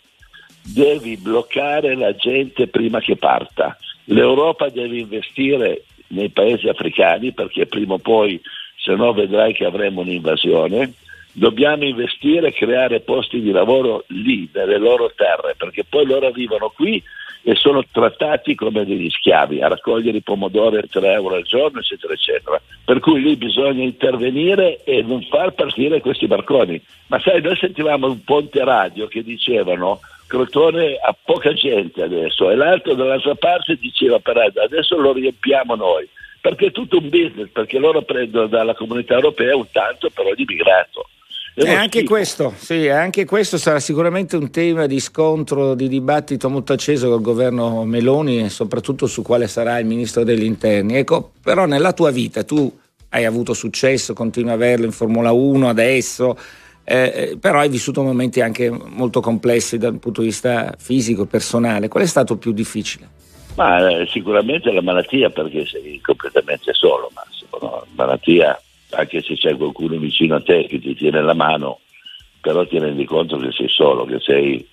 devi 0.63 1.17
bloccare 1.17 1.95
la 1.95 2.15
gente 2.15 2.67
prima 2.67 3.01
che 3.01 3.17
parta. 3.17 3.77
L'Europa 4.05 4.69
deve 4.69 4.99
investire 4.99 5.85
nei 6.09 6.31
paesi 6.31 6.69
africani 6.69 7.33
perché 7.33 7.67
prima 7.67 7.95
o 7.95 7.99
poi, 7.99 8.41
se 8.77 8.95
no 8.95 9.13
vedrai 9.13 9.53
che 9.53 9.65
avremo 9.65 10.01
un'invasione 10.01 10.93
dobbiamo 11.37 11.85
investire 11.85 12.49
e 12.49 12.53
creare 12.53 13.01
posti 13.01 13.43
di 13.43 13.51
lavoro 13.51 14.05
lì, 14.09 14.49
nelle 14.55 14.79
loro 14.79 15.13
terre, 15.15 15.55
perché 15.55 15.85
poi 15.85 16.07
loro 16.07 16.27
arrivano 16.27 16.73
qui 16.75 17.03
e 17.49 17.55
sono 17.55 17.85
trattati 17.93 18.57
come 18.57 18.85
degli 18.85 19.09
schiavi 19.09 19.63
a 19.63 19.69
raccogliere 19.69 20.17
i 20.17 20.21
pomodori 20.21 20.79
a 20.79 20.83
3 20.83 21.13
euro 21.13 21.37
al 21.37 21.45
giorno, 21.45 21.79
eccetera, 21.79 22.13
eccetera. 22.13 22.61
Per 22.85 22.99
cui 22.99 23.23
lì 23.23 23.37
bisogna 23.37 23.85
intervenire 23.85 24.83
e 24.83 25.01
non 25.03 25.23
far 25.23 25.53
partire 25.53 26.01
questi 26.01 26.27
barconi. 26.27 26.83
Ma 27.07 27.21
sai, 27.21 27.41
noi 27.41 27.55
sentivamo 27.55 28.09
un 28.09 28.25
ponte 28.25 28.65
radio 28.65 29.07
che 29.07 29.23
dicevano 29.23 30.01
Crotone 30.27 30.97
ha 30.97 31.15
poca 31.25 31.53
gente 31.53 32.03
adesso 32.03 32.51
e 32.51 32.57
l'altro 32.57 32.95
dall'altra 32.95 33.37
parte 33.37 33.77
diceva 33.77 34.19
però 34.19 34.41
adesso 34.43 34.99
lo 34.99 35.13
riempiamo 35.13 35.77
noi 35.77 36.09
perché 36.41 36.67
è 36.67 36.73
tutto 36.73 36.99
un 36.99 37.09
business 37.09 37.51
perché 37.53 37.79
loro 37.79 38.03
prendono 38.03 38.49
dalla 38.49 38.75
comunità 38.75 39.15
europea 39.15 39.55
un 39.55 39.71
tanto 39.71 40.11
però 40.11 40.35
di 40.35 40.45
migrato 40.45 41.11
e 41.59 41.73
anche 41.73 42.05
questo, 42.05 42.53
sì, 42.55 42.89
anche 42.89 43.25
questo 43.25 43.57
sarà 43.57 43.81
sicuramente 43.81 44.37
un 44.37 44.51
tema 44.51 44.85
di 44.85 45.01
scontro, 45.01 45.75
di 45.75 45.89
dibattito 45.89 46.51
molto 46.51 46.75
acceso 46.75 47.09
col 47.09 47.23
governo 47.23 47.85
Meloni 47.85 48.45
e 48.45 48.49
soprattutto 48.51 49.07
su 49.07 49.23
quale 49.23 49.49
sarà 49.49 49.79
il 49.79 49.87
ministro 49.87 50.23
degli 50.23 50.45
interni. 50.45 50.97
Ecco, 50.97 51.33
però 51.43 51.65
nella 51.65 51.95
tua 51.95 52.11
vita 52.11 52.45
tu 52.45 52.71
hai 53.11 53.25
avuto 53.25 53.55
successo, 53.55 54.13
continui 54.13 54.51
a 54.51 54.55
averlo 54.55 54.85
in 54.85 54.93
Formula 54.93 55.33
1 55.33 55.67
adesso, 55.67 56.37
eh, 56.85 57.31
eh, 57.31 57.39
però 57.41 57.61
hai 57.61 57.71
vissuto 57.71 58.03
momenti 58.03 58.43
anche 58.43 58.71
molto 58.71 59.21
complessi 59.21 59.79
dal 59.79 59.99
punto 59.99 60.21
di 60.21 60.27
vista 60.27 60.75
fisico 60.77 61.23
e 61.23 61.27
personale. 61.27 61.89
Qual 61.89 62.05
è 62.05 62.07
stato 62.07 62.37
più 62.37 62.53
difficile? 62.53 63.09
Ma 63.55 63.89
eh, 63.89 64.07
sicuramente 64.09 64.71
la 64.71 64.83
malattia 64.83 65.31
perché 65.31 65.65
sei 65.65 65.99
completamente 66.03 66.75
solo, 66.75 67.11
Massimo. 67.15 67.59
No? 67.63 67.87
Malattia, 67.95 68.61
anche 68.97 69.23
se 69.23 69.35
c'è 69.35 69.57
qualcuno 69.57 69.97
vicino 69.99 70.37
a 70.37 70.41
te 70.41 70.67
che 70.67 70.81
ti 70.81 70.95
tiene 70.95 71.23
la 71.23 71.35
mano, 71.35 71.81
però 72.41 72.67
ti 72.67 72.79
rendi 72.79 73.05
conto 73.05 73.37
che 73.37 73.53
sei 73.53 73.69
solo, 73.69 74.05
che, 74.05 74.19
sei, 74.21 74.67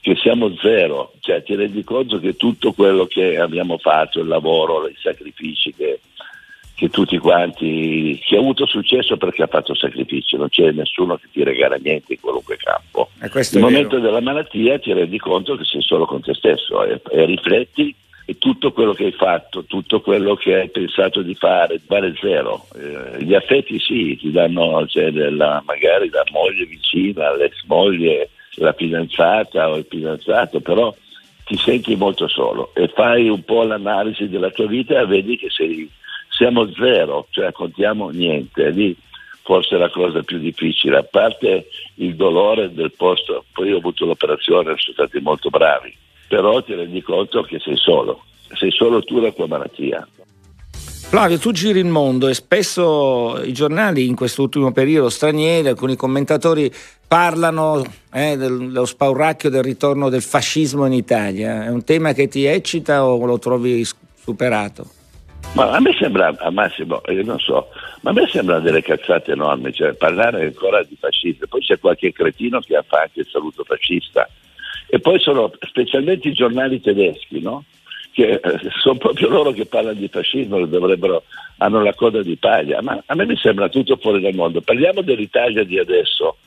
che 0.00 0.16
siamo 0.16 0.54
zero, 0.56 1.12
cioè 1.20 1.42
ti 1.42 1.54
rendi 1.54 1.82
conto 1.82 2.18
che 2.18 2.36
tutto 2.36 2.72
quello 2.72 3.06
che 3.06 3.38
abbiamo 3.38 3.78
fatto, 3.78 4.20
il 4.20 4.28
lavoro, 4.28 4.86
i 4.86 4.96
sacrifici 5.00 5.74
che, 5.74 6.00
che 6.74 6.90
tutti 6.90 7.18
quanti, 7.18 8.20
chi 8.24 8.36
ha 8.36 8.38
avuto 8.38 8.66
successo 8.66 9.16
perché 9.16 9.42
ha 9.42 9.48
fatto 9.48 9.74
sacrifici, 9.74 10.36
non 10.36 10.48
c'è 10.48 10.70
nessuno 10.72 11.16
che 11.16 11.28
ti 11.32 11.42
regala 11.42 11.76
niente 11.76 12.14
in 12.14 12.20
qualunque 12.20 12.56
campo. 12.56 13.10
Nel 13.64 13.72
momento 13.72 13.98
della 13.98 14.20
malattia 14.20 14.78
ti 14.78 14.92
rendi 14.92 15.18
conto 15.18 15.56
che 15.56 15.64
sei 15.64 15.82
solo 15.82 16.04
con 16.04 16.20
te 16.20 16.34
stesso 16.34 16.84
e, 16.84 17.00
e 17.10 17.24
rifletti 17.24 17.94
e 18.30 18.38
tutto 18.38 18.70
quello 18.70 18.92
che 18.92 19.06
hai 19.06 19.12
fatto, 19.12 19.64
tutto 19.64 20.00
quello 20.00 20.36
che 20.36 20.54
hai 20.54 20.68
pensato 20.68 21.20
di 21.20 21.34
fare, 21.34 21.80
vale 21.88 22.14
zero. 22.20 22.64
Eh, 22.76 23.24
gli 23.24 23.34
affetti 23.34 23.76
sì, 23.80 24.16
ti 24.16 24.30
danno 24.30 24.86
cioè, 24.86 25.10
la, 25.10 25.60
magari 25.66 26.08
la 26.10 26.22
moglie 26.30 26.64
vicina, 26.64 27.34
l'ex 27.34 27.64
moglie, 27.66 28.30
la 28.54 28.72
fidanzata 28.72 29.68
o 29.68 29.78
il 29.78 29.86
fidanzato, 29.88 30.60
però 30.60 30.94
ti 31.44 31.56
senti 31.56 31.96
molto 31.96 32.28
solo 32.28 32.72
e 32.76 32.86
fai 32.94 33.28
un 33.28 33.42
po' 33.42 33.64
l'analisi 33.64 34.28
della 34.28 34.50
tua 34.50 34.68
vita 34.68 35.00
e 35.00 35.06
vedi 35.06 35.36
che 35.36 35.50
sei, 35.50 35.90
siamo 36.28 36.70
zero, 36.74 37.26
cioè 37.30 37.50
contiamo 37.50 38.10
niente. 38.10 38.70
Lì 38.70 38.96
forse 39.42 39.74
è 39.74 39.78
la 39.78 39.90
cosa 39.90 40.22
più 40.22 40.38
difficile, 40.38 40.98
a 40.98 41.02
parte 41.02 41.66
il 41.94 42.14
dolore 42.14 42.72
del 42.72 42.92
posto, 42.92 43.44
poi 43.52 43.72
ho 43.72 43.78
avuto 43.78 44.06
l'operazione, 44.06 44.76
sono 44.76 44.94
stati 44.94 45.18
molto 45.18 45.50
bravi 45.50 45.92
però 46.30 46.62
ti 46.62 46.74
rendi 46.74 47.02
conto 47.02 47.42
che 47.42 47.58
sei 47.58 47.76
solo, 47.76 48.22
sei 48.54 48.70
solo 48.70 49.02
tu 49.02 49.18
la 49.18 49.32
tua 49.32 49.48
malattia. 49.48 50.06
Flavio, 50.70 51.38
tu 51.38 51.50
giri 51.50 51.80
il 51.80 51.86
mondo 51.86 52.28
e 52.28 52.34
spesso 52.34 53.42
i 53.42 53.52
giornali 53.52 54.06
in 54.06 54.14
quest'ultimo 54.14 54.70
periodo 54.70 55.08
stranieri, 55.08 55.66
alcuni 55.66 55.96
commentatori 55.96 56.72
parlano 57.08 57.82
eh, 58.12 58.36
dello 58.36 58.84
spauracchio 58.84 59.50
del 59.50 59.64
ritorno 59.64 60.08
del 60.08 60.22
fascismo 60.22 60.86
in 60.86 60.92
Italia. 60.92 61.64
È 61.64 61.68
un 61.68 61.82
tema 61.82 62.12
che 62.12 62.28
ti 62.28 62.44
eccita 62.44 63.04
o 63.04 63.26
lo 63.26 63.40
trovi 63.40 63.84
superato? 64.14 64.86
Ma 65.54 65.72
a 65.72 65.80
me 65.80 65.96
sembra, 65.98 66.32
a 66.38 66.50
Massimo, 66.52 67.00
io 67.08 67.24
non 67.24 67.40
so, 67.40 67.70
ma 68.02 68.10
a 68.10 68.12
me 68.12 68.28
sembra 68.28 68.60
delle 68.60 68.82
cazzate 68.82 69.32
enormi, 69.32 69.72
cioè 69.72 69.94
parlare 69.94 70.44
ancora 70.44 70.80
di 70.84 70.96
fascismo. 70.96 71.46
Poi 71.48 71.60
c'è 71.60 71.80
qualche 71.80 72.12
cretino 72.12 72.60
che 72.60 72.80
fa 72.86 73.00
anche 73.00 73.18
il 73.18 73.28
saluto 73.28 73.64
fascista 73.64 74.28
e 74.90 74.98
poi 74.98 75.20
sono 75.20 75.52
specialmente 75.60 76.28
i 76.28 76.32
giornali 76.32 76.80
tedeschi, 76.80 77.40
no? 77.40 77.64
che 78.12 78.40
eh, 78.42 78.58
sono 78.80 78.98
proprio 78.98 79.28
loro 79.28 79.52
che 79.52 79.66
parlano 79.66 79.98
di 79.98 80.08
fascismo, 80.08 80.56
hanno 81.58 81.82
la 81.82 81.94
coda 81.94 82.22
di 82.22 82.36
paglia, 82.36 82.82
ma 82.82 83.00
a 83.06 83.14
me 83.14 83.24
mi 83.24 83.36
sembra 83.36 83.68
tutto 83.68 83.96
fuori 83.96 84.20
dal 84.20 84.34
mondo. 84.34 84.60
Parliamo 84.60 85.02
dell'Italia 85.02 85.64
di 85.64 85.78
adesso. 85.78 86.38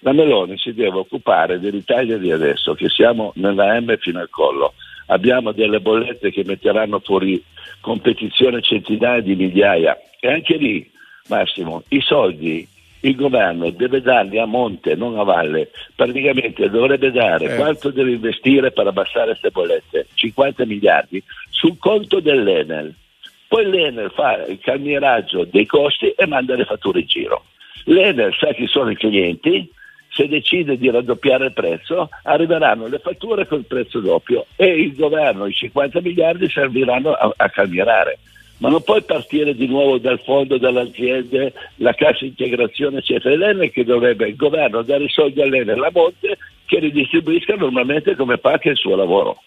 La 0.00 0.12
Meloni 0.12 0.58
si 0.58 0.74
deve 0.74 0.98
occupare 0.98 1.60
dell'Italia 1.60 2.18
di 2.18 2.32
adesso, 2.32 2.74
che 2.74 2.88
siamo 2.88 3.32
nella 3.36 3.78
M 3.80 3.96
fino 3.98 4.18
al 4.18 4.30
collo. 4.30 4.74
Abbiamo 5.06 5.52
delle 5.52 5.80
bollette 5.80 6.32
che 6.32 6.42
metteranno 6.44 6.98
fuori 6.98 7.42
competizione 7.80 8.60
centinaia 8.62 9.20
di 9.20 9.36
migliaia 9.36 9.96
e 10.18 10.28
anche 10.28 10.56
lì, 10.56 10.90
Massimo, 11.28 11.84
i 11.88 12.00
soldi 12.00 12.66
il 13.02 13.16
governo 13.16 13.70
deve 13.70 14.00
darli 14.00 14.38
a 14.38 14.46
monte, 14.46 14.94
non 14.94 15.18
a 15.18 15.22
valle, 15.22 15.70
praticamente 15.94 16.68
dovrebbe 16.70 17.10
dare 17.10 17.52
eh. 17.52 17.56
quanto 17.56 17.90
deve 17.90 18.12
investire 18.12 18.70
per 18.70 18.86
abbassare 18.86 19.30
queste 19.30 19.50
bollette, 19.50 20.06
50 20.14 20.64
miliardi, 20.66 21.22
sul 21.50 21.78
conto 21.78 22.20
dell'Enel. 22.20 22.94
Poi 23.48 23.68
l'Enel 23.68 24.10
fa 24.12 24.44
il 24.46 24.58
calmieraggio 24.60 25.44
dei 25.44 25.66
costi 25.66 26.10
e 26.10 26.26
manda 26.26 26.54
le 26.54 26.64
fatture 26.64 27.00
in 27.00 27.06
giro. 27.06 27.44
L'Enel 27.84 28.34
sa 28.38 28.52
chi 28.52 28.66
sono 28.66 28.90
i 28.90 28.96
clienti, 28.96 29.68
se 30.08 30.28
decide 30.28 30.78
di 30.78 30.90
raddoppiare 30.90 31.46
il 31.46 31.52
prezzo, 31.52 32.08
arriveranno 32.22 32.86
le 32.86 32.98
fatture 32.98 33.46
col 33.46 33.64
prezzo 33.64 33.98
doppio 33.98 34.46
e 34.56 34.66
il 34.66 34.94
governo, 34.94 35.46
i 35.46 35.52
50 35.52 36.00
miliardi, 36.00 36.48
serviranno 36.48 37.12
a, 37.12 37.32
a 37.34 37.50
calmierare 37.50 38.18
ma 38.62 38.68
non 38.68 38.84
puoi 38.84 39.02
partire 39.02 39.56
di 39.56 39.66
nuovo 39.66 39.98
dal 39.98 40.20
fondo 40.20 40.56
delle 40.56 40.82
aziende, 40.82 41.52
la 41.78 41.92
cassa 41.94 42.24
integrazione, 42.24 42.98
eccetera. 42.98 43.34
L'Enel 43.34 43.72
che 43.72 43.82
dovrebbe 43.82 44.28
il 44.28 44.36
governo 44.36 44.82
dare 44.82 45.02
i 45.02 45.08
soldi 45.08 45.42
all'Enel, 45.42 45.80
la 45.80 45.90
Monte, 45.92 46.38
che 46.66 46.78
ridistribuisca 46.78 47.56
normalmente 47.56 48.14
come 48.14 48.38
anche 48.40 48.68
il 48.68 48.76
suo 48.76 48.94
lavoro. 48.94 49.42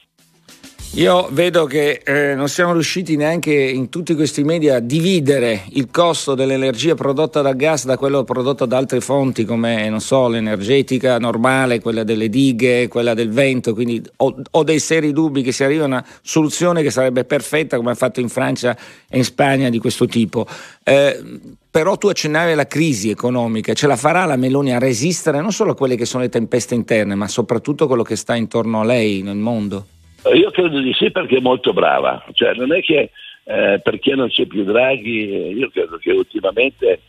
Io 0.95 1.27
vedo 1.29 1.65
che 1.65 1.99
eh, 2.05 2.35
non 2.35 2.47
siamo 2.47 2.71
riusciti 2.71 3.17
neanche 3.17 3.53
in 3.53 3.89
tutti 3.89 4.15
questi 4.15 4.45
media 4.45 4.77
a 4.77 4.79
dividere 4.79 5.63
il 5.71 5.89
costo 5.91 6.35
dell'energia 6.35 6.95
prodotta 6.95 7.41
dal 7.41 7.57
gas 7.57 7.83
da 7.83 7.97
quello 7.97 8.23
prodotto 8.23 8.65
da 8.65 8.77
altre 8.77 9.01
fonti 9.01 9.43
come, 9.43 9.93
so, 9.99 10.29
l'energetica 10.29 11.19
normale, 11.19 11.81
quella 11.81 12.05
delle 12.05 12.29
dighe, 12.29 12.87
quella 12.87 13.13
del 13.13 13.29
vento, 13.29 13.73
quindi 13.73 14.01
ho, 14.15 14.41
ho 14.49 14.63
dei 14.63 14.79
seri 14.79 15.11
dubbi 15.11 15.41
che 15.41 15.51
si 15.51 15.65
arrivi 15.65 15.81
a 15.81 15.85
una 15.85 16.05
soluzione 16.21 16.81
che 16.81 16.91
sarebbe 16.91 17.25
perfetta 17.25 17.75
come 17.75 17.91
ha 17.91 17.95
fatto 17.95 18.21
in 18.21 18.29
Francia 18.29 18.77
e 19.09 19.17
in 19.17 19.25
Spagna 19.25 19.67
di 19.67 19.79
questo 19.79 20.05
tipo. 20.05 20.47
Eh, 20.81 21.21
però 21.69 21.97
tu 21.97 22.07
accennavi 22.07 22.53
alla 22.53 22.67
crisi 22.67 23.09
economica, 23.09 23.73
ce 23.73 23.87
la 23.87 23.97
farà 23.97 24.23
la 24.23 24.37
Meloni 24.37 24.73
a 24.73 24.79
resistere 24.79 25.41
non 25.41 25.51
solo 25.51 25.71
a 25.71 25.75
quelle 25.75 25.97
che 25.97 26.05
sono 26.05 26.23
le 26.23 26.29
tempeste 26.29 26.73
interne, 26.73 27.15
ma 27.15 27.27
soprattutto 27.27 27.83
a 27.83 27.87
quello 27.87 28.03
che 28.03 28.15
sta 28.15 28.33
intorno 28.33 28.79
a 28.79 28.85
lei 28.85 29.23
nel 29.23 29.35
mondo? 29.35 29.87
Io 30.33 30.51
credo 30.51 30.79
di 30.79 30.93
sì 30.93 31.11
perché 31.11 31.37
è 31.37 31.41
molto 31.41 31.73
brava, 31.73 32.25
cioè 32.33 32.53
non 32.53 32.73
è 32.73 32.81
che 32.81 33.11
eh, 33.45 33.79
perché 33.83 34.15
non 34.15 34.29
c'è 34.29 34.45
più 34.47 34.63
Draghi, 34.63 35.53
io 35.55 35.69
credo 35.69 35.97
che 35.97 36.11
ultimamente 36.11 37.01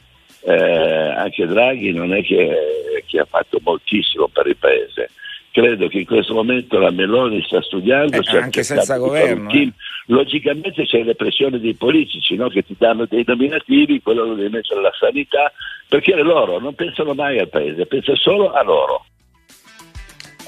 eh, 0.43 0.53
anche 0.55 1.47
Draghi 1.47 1.93
non 1.93 2.13
è 2.13 2.23
che, 2.23 3.03
che, 3.07 3.19
ha 3.19 3.25
fatto 3.25 3.59
moltissimo 3.63 4.29
per 4.29 4.47
il 4.47 4.57
Paese. 4.57 5.11
Credo 5.51 5.89
che 5.89 6.01
in 6.01 6.05
questo 6.05 6.35
momento 6.35 6.79
la 6.79 6.91
Meloni 6.91 7.43
sta 7.47 7.63
studiando, 7.63 8.19
eh, 8.19 8.39
anche 8.39 8.63
senza 8.63 8.99
governo. 8.99 9.51
Eh. 9.51 9.73
Logicamente 10.09 10.85
c'è 10.85 11.03
le 11.03 11.15
pressioni 11.15 11.59
dei 11.59 11.75
politici 11.75 12.37
no? 12.37 12.49
che 12.49 12.63
ti 12.63 12.77
danno 12.79 13.07
dei 13.07 13.25
nominativi, 13.27 14.03
quello 14.03 14.27
lo 14.27 14.35
devi 14.35 14.51
mettere 14.51 14.81
alla 14.81 14.93
sanità, 14.93 15.51
perché 15.89 16.15
loro 16.17 16.59
non 16.59 16.75
pensano 16.75 17.15
mai 17.15 17.39
al 17.39 17.49
Paese, 17.49 17.87
pensano 17.87 18.19
solo 18.19 18.53
a 18.53 18.63
loro. 18.63 19.07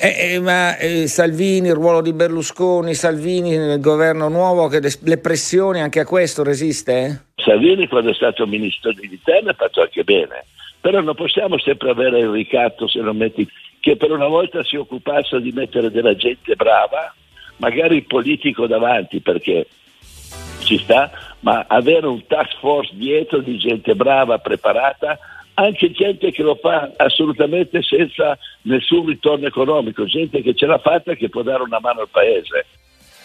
Eh, 0.01 0.35
eh, 0.35 0.39
ma 0.39 0.77
eh, 0.77 1.09
Salvini, 1.09 1.69
il 1.69 1.75
ruolo 1.75 2.01
di 2.01 2.13
Berlusconi, 2.13 2.95
Salvini 2.95 3.57
nel 3.57 3.81
governo 3.81 4.29
nuovo, 4.29 4.69
che 4.69 4.79
le, 4.79 4.93
le 5.03 5.19
pressioni 5.19 5.81
anche 5.81 5.99
a 5.99 6.05
questo 6.05 6.45
resiste? 6.45 7.31
Salvini 7.35 7.89
quando 7.89 8.11
è 8.11 8.15
stato 8.15 8.47
ministro 8.47 8.93
dell'interno 8.93 9.51
ha 9.51 9.55
fatto 9.55 9.81
anche 9.81 10.05
bene, 10.05 10.45
però 10.81 11.01
non 11.01 11.17
possiamo 11.17 11.59
sempre 11.59 11.91
avere 11.91 12.21
il 12.21 12.31
ricatto 12.31 12.87
se 12.87 13.01
non 13.01 13.17
metti 13.17 13.49
che 13.81 13.97
per 13.97 14.13
una 14.13 14.29
volta 14.29 14.63
si 14.63 14.77
occupasse 14.77 15.41
di 15.41 15.51
mettere 15.51 15.91
della 15.91 16.15
gente 16.15 16.55
brava, 16.55 17.13
magari 17.57 17.97
il 17.97 18.07
politico 18.07 18.69
davanti 18.69 19.21
perché 19.21 19.67
ci 20.61 20.79
sta, 20.79 21.11
ma 21.41 21.65
avere 21.67 22.07
un 22.07 22.25
task 22.25 22.59
force 22.61 22.93
dietro 22.95 23.41
di 23.41 23.59
gente 23.59 23.97
brava, 23.97 24.39
preparata, 24.39 25.19
anche 25.59 25.91
gente 25.91 26.31
che 26.31 26.43
lo 26.43 26.55
fa 26.55 26.93
assolutamente 26.97 27.83
senza 27.83 28.39
nessun 28.63 29.07
ritorno 29.07 29.47
economico, 29.47 30.05
gente 30.05 30.41
che 30.41 30.55
ce 30.55 30.67
l'ha 30.67 30.79
fatta 30.79 31.13
e 31.13 31.17
che 31.17 31.29
può 31.29 31.43
dare 31.43 31.63
una 31.63 31.81
mano 31.81 32.03
al 32.03 32.09
paese. 32.09 32.65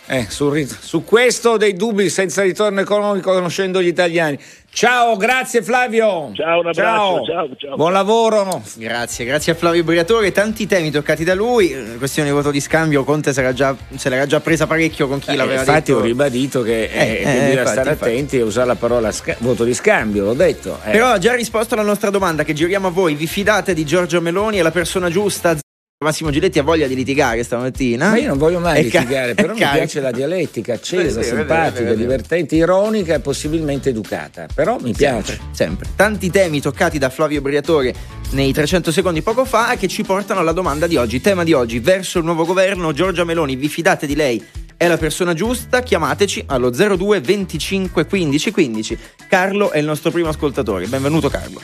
Eh, 0.07 0.25
su, 0.29 0.51
su, 0.65 1.03
questo 1.05 1.57
dei 1.57 1.75
dubbi 1.75 2.09
senza 2.09 2.41
ritorno 2.41 2.81
economico 2.81 3.31
conoscendo 3.31 3.81
gli 3.81 3.87
italiani. 3.87 4.37
Ciao, 4.75 5.17
grazie 5.17 5.61
Flavio. 5.61 6.31
Ciao, 6.33 6.61
un 6.61 6.67
abbraccio. 6.67 6.73
Ciao. 6.73 7.25
Ciao, 7.25 7.49
ciao. 7.55 7.75
Buon 7.75 7.91
lavoro. 7.91 8.63
Grazie, 8.75 9.23
grazie 9.23 9.51
a 9.51 9.55
Flavio 9.55 9.83
Briatore. 9.83 10.31
Tanti 10.31 10.65
temi 10.65 10.89
toccati 10.89 11.23
da 11.23 11.35
lui. 11.35 11.71
Eh, 11.71 11.97
questione 11.99 12.29
di 12.29 12.33
voto 12.33 12.49
di 12.49 12.59
scambio, 12.59 13.03
Conte 13.03 13.31
già, 13.53 13.75
se 13.95 14.09
l'era 14.09 14.25
già 14.25 14.39
presa 14.39 14.65
parecchio 14.65 15.07
con 15.07 15.19
chi 15.19 15.29
eh, 15.29 15.35
l'aveva 15.35 15.59
infatti 15.59 15.91
detto. 15.91 15.91
Infatti 15.91 16.05
ho 16.05 16.11
ribadito 16.11 16.61
che, 16.63 16.85
eh, 16.85 17.21
eh, 17.21 17.41
bisogna 17.41 17.61
eh, 17.61 17.65
stare 17.67 17.89
infatti. 17.91 18.09
attenti 18.09 18.37
e 18.37 18.41
usare 18.41 18.65
la 18.67 18.75
parola 18.75 19.11
sca- 19.11 19.35
voto 19.37 19.63
di 19.63 19.75
scambio, 19.75 20.25
l'ho 20.25 20.33
detto. 20.33 20.79
Eh. 20.83 20.89
Però 20.89 21.11
ha 21.11 21.19
già 21.19 21.35
risposto 21.35 21.75
alla 21.75 21.83
nostra 21.83 22.09
domanda 22.09 22.43
che 22.43 22.53
giriamo 22.53 22.87
a 22.87 22.91
voi. 22.91 23.13
Vi 23.13 23.27
fidate 23.27 23.75
di 23.75 23.85
Giorgio 23.85 24.21
Meloni? 24.21 24.57
È 24.57 24.63
la 24.63 24.71
persona 24.71 25.07
giusta? 25.11 25.55
Massimo 26.03 26.29
Giletti 26.29 26.59
ha 26.59 26.63
voglia 26.63 26.87
di 26.87 26.95
litigare 26.95 27.43
stamattina. 27.43 28.09
Ma 28.09 28.17
io 28.17 28.27
non 28.27 28.37
voglio 28.37 28.59
mai 28.59 28.83
litigare, 28.83 29.33
però 29.33 29.53
mi 29.53 29.59
piace 29.59 29.99
la 29.99 30.11
dialettica 30.11 30.73
accesa, 30.73 31.21
vero, 31.21 31.35
simpatica, 31.35 31.71
vero, 31.71 31.85
vero, 31.85 31.95
divertente, 31.95 32.55
ironica 32.55 33.15
e 33.15 33.19
possibilmente 33.19 33.89
educata. 33.89 34.45
Però 34.53 34.77
mi 34.79 34.93
piace. 34.93 35.33
Sempre, 35.33 35.55
sempre. 35.55 35.89
Tanti 35.95 36.29
temi 36.29 36.61
toccati 36.61 36.97
da 36.97 37.09
Flavio 37.09 37.41
Briatore 37.41 37.93
nei 38.31 38.51
300 38.51 38.91
secondi 38.91 39.21
poco 39.21 39.45
fa 39.45 39.75
che 39.75 39.87
ci 39.87 40.03
portano 40.03 40.39
alla 40.39 40.51
domanda 40.51 40.87
di 40.87 40.95
oggi. 40.97 41.21
Tema 41.21 41.43
di 41.43 41.53
oggi, 41.53 41.79
verso 41.79 42.19
il 42.19 42.25
nuovo 42.25 42.45
governo, 42.45 42.91
Giorgia 42.93 43.23
Meloni, 43.23 43.55
vi 43.55 43.69
fidate 43.69 44.05
di 44.05 44.15
lei? 44.15 44.43
È 44.75 44.87
la 44.87 44.97
persona 44.97 45.33
giusta? 45.33 45.81
Chiamateci 45.81 46.43
allo 46.47 46.69
02 46.69 47.21
25 47.21 48.05
15 48.05 48.51
15. 48.51 48.97
Carlo 49.29 49.71
è 49.71 49.77
il 49.77 49.85
nostro 49.85 50.11
primo 50.11 50.29
ascoltatore. 50.29 50.87
Benvenuto 50.87 51.29
Carlo. 51.29 51.61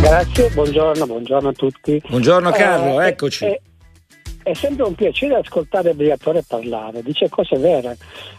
Grazie, 0.00 0.50
buongiorno, 0.50 1.06
buongiorno 1.06 1.48
a 1.48 1.52
tutti. 1.52 2.02
Buongiorno 2.08 2.50
Carlo, 2.50 3.00
eh, 3.00 3.08
eccoci. 3.08 3.44
È, 3.44 3.60
è, 4.42 4.54
sempre 4.54 4.84
un 4.84 4.94
piacere 4.94 5.36
ascoltare 5.36 5.90
il 5.90 5.96
Briatore 5.96 6.44
parlare, 6.46 7.02
dice 7.02 7.28
cose 7.28 7.56
vere. 7.56 7.96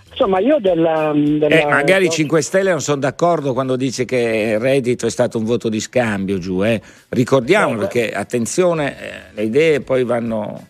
Insomma, 0.09 0.39
io 0.39 0.59
della. 0.59 1.11
della 1.13 1.47
eh, 1.47 1.65
magari 1.65 2.09
5 2.09 2.41
Stelle 2.41 2.69
non 2.69 2.81
sono 2.81 2.99
d'accordo 2.99 3.53
quando 3.53 3.75
dice 3.75 4.05
che 4.05 4.51
il 4.53 4.59
reddito 4.59 5.05
è 5.05 5.09
stato 5.09 5.37
un 5.37 5.43
voto 5.43 5.67
di 5.69 5.79
scambio 5.79 6.37
giù, 6.37 6.63
eh. 6.63 6.81
ricordiamolo 7.09 7.79
perché 7.79 8.11
attenzione, 8.11 8.95
eh, 8.99 9.11
le 9.33 9.43
idee 9.43 9.81
poi 9.81 10.03
vanno. 10.03 10.67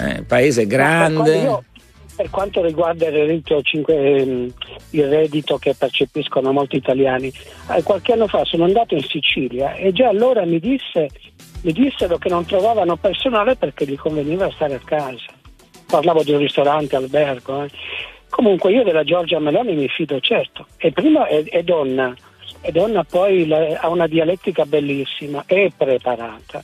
Eh, 0.00 0.22
paese 0.22 0.64
grande. 0.64 1.36
Io, 1.38 1.64
per 2.18 2.30
quanto 2.30 2.64
riguarda 2.64 3.06
il 3.06 3.12
reddito, 3.12 3.62
5, 3.62 3.94
ehm, 3.94 4.52
il 4.90 5.08
reddito, 5.08 5.56
che 5.56 5.72
percepiscono 5.78 6.50
molti 6.50 6.74
italiani, 6.74 7.32
eh, 7.70 7.84
qualche 7.84 8.14
anno 8.14 8.26
fa 8.26 8.44
sono 8.44 8.64
andato 8.64 8.96
in 8.96 9.04
Sicilia 9.04 9.74
e 9.74 9.92
già 9.92 10.08
allora 10.08 10.44
mi, 10.44 10.58
disse, 10.58 11.10
mi 11.62 11.70
dissero 11.70 12.18
che 12.18 12.28
non 12.28 12.44
trovavano 12.44 12.96
personale 12.96 13.54
perché 13.54 13.86
gli 13.86 13.94
conveniva 13.94 14.50
stare 14.50 14.74
a 14.74 14.80
casa. 14.84 15.30
Parlavo 15.88 16.24
di 16.24 16.32
un 16.32 16.38
ristorante, 16.38 16.96
albergo. 16.96 17.62
Eh. 17.62 17.70
Comunque 18.28 18.72
io 18.72 18.82
della 18.82 19.04
Giorgia 19.04 19.38
Meloni 19.38 19.76
mi 19.76 19.86
fido 19.86 20.18
certo. 20.18 20.66
E 20.76 20.90
prima 20.90 21.28
è, 21.28 21.44
è 21.44 21.62
donna, 21.62 22.12
è 22.60 22.72
donna 22.72 23.04
poi 23.04 23.46
la, 23.46 23.78
ha 23.80 23.88
una 23.88 24.08
dialettica 24.08 24.66
bellissima, 24.66 25.44
è 25.46 25.70
preparata, 25.76 26.60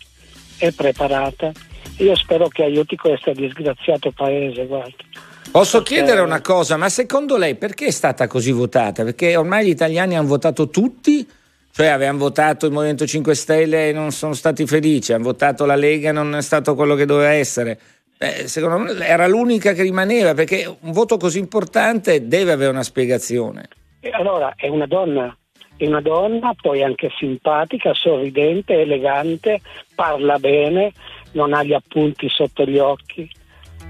è 0.58 0.72
preparata. 0.72 1.52
Io 1.98 2.16
spero 2.16 2.48
che 2.48 2.64
aiuti 2.64 2.96
questo 2.96 3.32
disgraziato 3.32 4.10
paese, 4.10 4.66
guarda. 4.66 5.32
Posso 5.54 5.82
perché... 5.82 5.94
chiedere 5.94 6.20
una 6.20 6.40
cosa, 6.40 6.76
ma 6.76 6.88
secondo 6.88 7.36
lei 7.36 7.54
perché 7.54 7.86
è 7.86 7.90
stata 7.92 8.26
così 8.26 8.50
votata? 8.50 9.04
Perché 9.04 9.36
ormai 9.36 9.64
gli 9.64 9.68
italiani 9.68 10.16
hanno 10.16 10.26
votato 10.26 10.68
tutti? 10.68 11.24
Cioè 11.70 11.86
avevano 11.86 12.18
votato 12.18 12.66
il 12.66 12.72
Movimento 12.72 13.06
5 13.06 13.36
Stelle 13.36 13.90
e 13.90 13.92
non 13.92 14.10
sono 14.10 14.32
stati 14.32 14.66
felici, 14.66 15.12
hanno 15.12 15.22
votato 15.22 15.64
la 15.64 15.76
Lega 15.76 16.08
e 16.08 16.12
non 16.12 16.34
è 16.34 16.42
stato 16.42 16.74
quello 16.74 16.96
che 16.96 17.04
doveva 17.04 17.30
essere. 17.30 17.78
Eh, 18.18 18.48
secondo 18.48 18.78
me 18.78 19.06
era 19.06 19.28
l'unica 19.28 19.74
che 19.74 19.82
rimaneva 19.82 20.34
perché 20.34 20.66
un 20.66 20.90
voto 20.90 21.18
così 21.18 21.38
importante 21.38 22.26
deve 22.26 22.50
avere 22.50 22.70
una 22.70 22.82
spiegazione. 22.82 23.68
E 24.00 24.10
allora 24.10 24.54
è 24.56 24.66
una 24.66 24.86
donna, 24.86 25.36
è 25.76 25.86
una 25.86 26.00
donna 26.00 26.52
poi 26.60 26.82
anche 26.82 27.12
simpatica, 27.16 27.94
sorridente, 27.94 28.80
elegante, 28.80 29.60
parla 29.94 30.36
bene, 30.40 30.90
non 31.34 31.54
ha 31.54 31.62
gli 31.62 31.74
appunti 31.74 32.28
sotto 32.28 32.64
gli 32.64 32.78
occhi. 32.78 33.30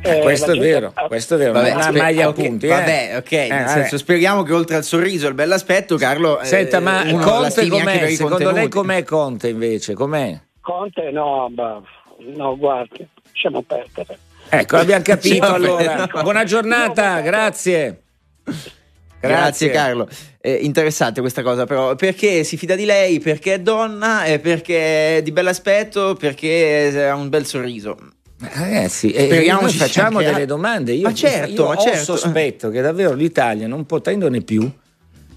Eh, 0.06 0.20
questo, 0.20 0.52
è 0.52 0.58
vero, 0.58 0.92
questo 1.06 1.36
è 1.36 1.38
vero, 1.38 1.52
vabbè, 1.52 1.72
non 1.72 1.80
ha 1.80 1.92
mai 1.92 2.20
appunti. 2.20 2.66
Okay, 2.66 2.78
eh. 2.78 2.80
Vabbè, 2.80 3.16
ok, 3.16 3.32
eh, 3.32 3.48
nel 3.48 3.68
senso, 3.68 3.96
spieghiamo 3.96 4.42
che 4.42 4.52
oltre 4.52 4.76
al 4.76 4.84
sorriso 4.84 5.24
e 5.24 5.28
al 5.28 5.34
bell'aspetto, 5.34 5.96
Carlo. 5.96 6.40
Senta, 6.42 6.78
ma 6.78 7.04
Conte 7.22 7.66
com'è? 7.68 8.10
Secondo 8.10 8.50
lei 8.50 8.68
com'è 8.68 9.02
Conte 9.02 9.48
invece? 9.48 9.94
Com'è? 9.94 10.38
Conte 10.60 11.10
no, 11.10 11.48
bah, 11.50 11.80
no, 12.34 12.56
guardi, 12.58 13.06
lasciamo 13.30 13.62
perdere. 13.62 14.18
Ecco, 14.50 14.76
abbiamo 14.76 15.02
capito 15.02 15.46
allora. 15.46 16.06
Buona 16.20 16.44
giornata, 16.44 17.20
grazie. 17.20 18.02
Grazie, 19.20 19.70
Carlo. 19.70 20.06
Eh, 20.38 20.52
interessante 20.52 21.22
questa 21.22 21.42
cosa, 21.42 21.64
però. 21.64 21.94
Perché 21.94 22.44
si 22.44 22.58
fida 22.58 22.74
di 22.74 22.84
lei? 22.84 23.20
Perché 23.20 23.54
è 23.54 23.60
donna? 23.60 24.24
Eh, 24.24 24.38
perché 24.38 25.16
è 25.16 25.22
di 25.22 25.32
bell'aspetto? 25.32 26.14
Perché 26.14 27.08
ha 27.08 27.14
un 27.14 27.30
bel 27.30 27.46
sorriso? 27.46 27.96
Ragazzi, 28.52 29.10
eh, 29.12 29.46
noi 29.50 29.72
facciamo 29.72 30.20
delle 30.20 30.42
a... 30.42 30.46
domande. 30.46 30.92
Io, 30.92 31.02
ma 31.02 31.14
certo, 31.14 31.62
io 31.62 31.68
ma 31.68 31.76
certo. 31.76 32.16
sospetto 32.16 32.70
che 32.70 32.80
davvero 32.80 33.14
l'Italia, 33.14 33.66
non 33.66 33.86
potendone 33.86 34.40
più, 34.40 34.70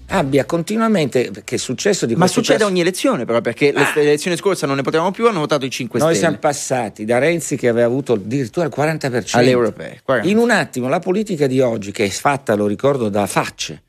abbia 0.08 0.44
continuamente 0.44 1.30
che 1.44 1.56
è 1.56 1.58
successo 1.58 2.06
di 2.06 2.14
Ma 2.16 2.26
succede 2.26 2.58
pers- 2.58 2.70
ogni 2.70 2.80
elezione 2.80 3.24
però 3.24 3.40
perché 3.40 3.72
ah. 3.72 3.92
l'elezione 3.94 4.36
scorsa 4.36 4.66
non 4.66 4.76
ne 4.76 4.82
potevamo 4.82 5.10
più 5.10 5.26
hanno 5.26 5.40
votato 5.40 5.66
i 5.66 5.70
5 5.70 5.98
Noi 5.98 6.14
Stelle. 6.14 6.26
siamo 6.26 6.40
passati 6.40 7.04
da 7.04 7.18
Renzi 7.18 7.56
che 7.56 7.68
aveva 7.68 7.86
avuto 7.86 8.14
addirittura 8.14 8.66
il 8.66 8.72
40% 8.74 9.28
alle 9.32 9.50
europee. 9.50 10.00
40. 10.02 10.30
In 10.30 10.38
un 10.38 10.50
attimo 10.50 10.88
la 10.88 10.98
politica 10.98 11.46
di 11.46 11.60
oggi 11.60 11.92
che 11.92 12.06
è 12.06 12.08
fatta, 12.08 12.54
lo 12.54 12.66
ricordo, 12.66 13.08
da 13.08 13.26
facce. 13.26 13.82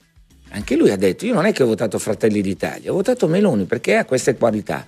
Anche 0.51 0.75
lui 0.75 0.89
ha 0.89 0.97
detto 0.97 1.25
io 1.25 1.33
non 1.33 1.45
è 1.45 1.53
che 1.53 1.63
ho 1.63 1.67
votato 1.67 1.99
Fratelli 1.99 2.41
d'Italia, 2.41 2.91
ho 2.91 2.95
votato 2.95 3.27
Meloni 3.27 3.65
perché 3.65 3.95
ha 3.95 4.05
queste 4.05 4.35
qualità. 4.35 4.85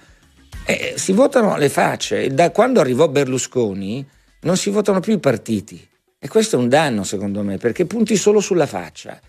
Eh, 0.65 0.93
si 0.95 1.13
votano 1.13 1.55
le 1.55 1.69
facce. 1.69 2.27
Da 2.33 2.51
quando 2.51 2.79
arrivò 2.79 3.07
Berlusconi 3.07 4.05
non 4.41 4.57
si 4.57 4.69
votano 4.69 4.99
più 4.99 5.13
i 5.13 5.19
partiti. 5.19 5.87
E 6.19 6.27
questo 6.27 6.55
è 6.55 6.59
un 6.59 6.69
danno 6.69 7.03
secondo 7.03 7.41
me 7.41 7.57
perché 7.57 7.85
punti 7.85 8.15
solo 8.15 8.39
sulla 8.39 8.67
faccia. 8.67 9.19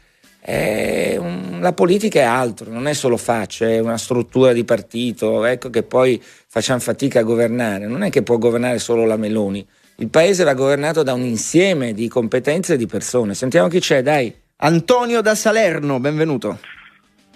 Un, 0.45 1.59
la 1.61 1.73
politica 1.73 2.19
è 2.21 2.25
altro, 2.25 2.71
non 2.71 2.87
è 2.87 2.95
solo 2.95 3.17
faccia, 3.17 3.69
è 3.69 3.79
una 3.79 3.97
struttura 3.97 4.53
di 4.53 4.65
partito, 4.65 5.45
ecco 5.45 5.71
che 5.71 5.85
poi 5.85 6.21
facciamo 6.23 6.81
fatica 6.81 7.21
a 7.21 7.23
governare, 7.23 7.87
non 7.87 8.03
è 8.03 8.11
che 8.11 8.23
può 8.23 8.39
governare 8.39 8.81
solo 8.81 9.07
la 9.07 9.17
Meloni, 9.17 9.65
il 9.97 10.09
paese 10.09 10.43
va 10.43 10.55
governato 10.55 11.05
da 11.05 11.13
un 11.13 11.23
insieme 11.23 11.93
di 11.93 12.09
competenze 12.09 12.75
e 12.75 12.77
di 12.77 12.87
persone. 12.87 13.35
Sentiamo 13.35 13.69
chi 13.69 13.79
c'è, 13.79 14.03
dai. 14.03 14.35
Antonio 14.57 15.21
da 15.21 15.37
Salerno, 15.37 16.01
benvenuto. 16.01 16.59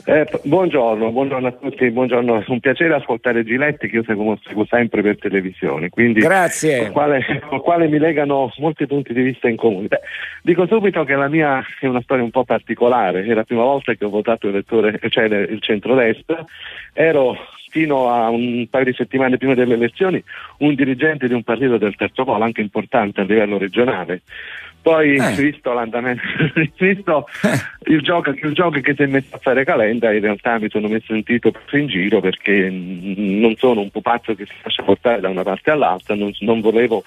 Eh, 0.09 0.25
buongiorno, 0.45 1.11
buongiorno, 1.11 1.49
a 1.49 1.51
tutti, 1.51 1.91
buongiorno. 1.91 2.45
un 2.47 2.61
piacere 2.61 2.95
ascoltare 2.95 3.43
Giletti 3.43 3.89
che 3.89 3.97
io 3.97 4.05
seguo, 4.05 4.39
seguo 4.45 4.65
sempre 4.65 5.03
per 5.03 5.19
televisione, 5.19 5.89
quindi 5.89 6.21
Grazie. 6.21 6.85
Con 6.85 6.93
quale, 6.93 7.43
con 7.49 7.61
quale 7.61 7.89
mi 7.89 7.99
legano 7.99 8.53
molti 8.59 8.87
punti 8.87 9.13
di 9.13 9.23
vista 9.23 9.49
in 9.49 9.57
comune. 9.57 9.89
Beh, 9.89 9.99
dico 10.43 10.65
subito 10.69 11.03
che 11.03 11.17
la 11.17 11.27
mia 11.27 11.61
è 11.81 11.87
una 11.87 12.03
storia 12.03 12.23
un 12.23 12.31
po' 12.31 12.45
particolare, 12.45 13.25
è 13.25 13.35
la 13.35 13.43
prima 13.43 13.65
volta 13.65 13.95
che 13.95 14.05
ho 14.05 14.09
votato 14.09 14.47
elettore, 14.47 15.01
cioè 15.09 15.25
il 15.25 15.61
centrodestra, 15.61 16.45
ero 16.93 17.37
fino 17.71 18.09
a 18.09 18.31
un 18.31 18.69
paio 18.71 18.85
di 18.85 18.95
settimane 18.95 19.39
prima 19.39 19.55
delle 19.55 19.75
elezioni 19.75 20.23
un 20.59 20.75
dirigente 20.77 21.27
di 21.27 21.35
un 21.35 21.43
partito 21.43 21.79
del 21.79 21.97
terzo 21.97 22.25
polo, 22.25 22.45
anche 22.45 22.61
importante 22.61 23.23
a 23.23 23.25
livello 23.25 23.59
regionale. 23.59 24.23
Poi, 24.87 25.17
eh. 25.17 25.35
visto 25.35 25.73
l'andamento, 25.73 26.23
visto 26.79 27.27
eh. 27.43 27.93
il, 27.93 28.03
gioco, 28.03 28.31
il, 28.31 28.53
gioco, 28.53 28.79
che 28.79 28.95
si 28.95 29.03
è 29.03 29.07
messo 29.07 29.35
a 29.35 29.39
fare 29.39 29.65
Calenda, 29.65 30.13
in 30.13 30.21
realtà 30.21 30.61
mi 30.61 30.71
sono 30.71 30.87
messo 30.87 31.07
sentito 31.09 31.53
in 31.73 31.89
giro 31.89 32.21
perché 32.21 32.71
non 32.71 33.57
sono 33.57 33.81
un 33.81 33.91
pupazzo 33.91 34.37
che 34.37 34.47
si 34.47 34.53
lascia 34.63 34.85
portare 34.85 35.19
da 35.21 35.29
una 35.29 35.43
parte 35.43 35.73
all'altra, 35.73 36.15
non, 36.15 36.31
non 36.39 36.61
volevo 36.61 37.03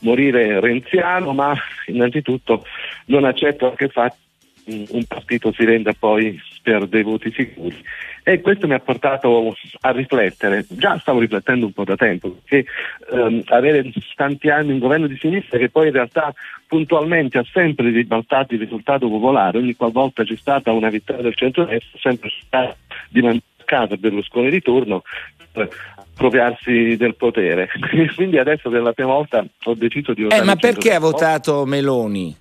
morire 0.00 0.58
renziano, 0.58 1.32
ma 1.32 1.54
innanzitutto 1.86 2.64
non 3.04 3.22
accetto 3.22 3.68
anche 3.68 3.84
il 3.84 3.92
fatto 3.92 4.16
un 4.64 5.04
partito 5.06 5.52
si 5.52 5.64
renda 5.64 5.92
poi 5.96 6.40
per 6.62 6.86
dei 6.88 7.04
voti 7.04 7.32
sicuri. 7.32 7.76
E 8.22 8.40
questo 8.40 8.66
mi 8.66 8.74
ha 8.74 8.80
portato 8.80 9.56
a 9.80 9.90
riflettere, 9.92 10.66
già 10.68 10.98
stavo 10.98 11.20
riflettendo 11.20 11.66
un 11.66 11.72
po' 11.72 11.84
da 11.84 11.96
tempo, 11.96 12.38
perché 12.44 12.68
ehm, 13.12 13.42
avere 13.46 13.90
tanti 14.14 14.50
anni 14.50 14.72
un 14.72 14.78
governo 14.78 15.06
di 15.06 15.16
sinistra 15.16 15.58
che 15.58 15.70
poi 15.70 15.86
in 15.86 15.94
realtà 15.94 16.34
puntualmente 16.70 17.36
ha 17.36 17.44
sempre 17.52 17.90
ribaltato 17.90 18.54
il 18.54 18.60
risultato 18.60 19.08
popolare, 19.08 19.58
ogni 19.58 19.74
qualvolta 19.74 20.22
c'è 20.22 20.36
stata 20.36 20.70
una 20.70 20.88
vittoria 20.88 21.22
del 21.22 21.34
centro-destra, 21.34 21.98
sempre 22.00 22.30
stata 22.46 22.76
di 23.08 23.20
mandare 23.22 23.44
a 23.56 23.64
casa 23.64 23.96
Berlusconi 23.96 24.50
di 24.50 24.62
turno 24.62 25.02
per 25.50 25.68
appropriarsi 25.96 26.94
del 26.96 27.16
potere. 27.16 27.68
Quindi 28.14 28.38
adesso 28.38 28.70
per 28.70 28.82
la 28.82 28.92
prima 28.92 29.14
volta 29.14 29.44
ho 29.64 29.74
deciso 29.74 30.14
di 30.14 30.22
votare. 30.22 30.42
Eh, 30.42 30.44
ma 30.44 30.54
perché 30.54 30.94
ha 30.94 31.00
votato 31.00 31.66
Meloni? 31.66 32.36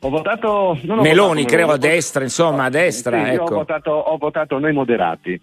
Ho 0.00 0.08
votato 0.08 0.78
non 0.84 1.00
ho 1.00 1.02
Meloni, 1.02 1.42
votato, 1.42 1.56
credo 1.56 1.72
a 1.72 1.76
destra, 1.76 2.22
insomma, 2.22 2.64
a 2.64 2.70
destra. 2.70 3.22
Sì, 3.22 3.32
ecco. 3.32 3.42
ho, 3.42 3.56
votato, 3.56 3.90
ho 3.90 4.16
votato 4.16 4.58
noi 4.58 4.72
moderati. 4.72 5.38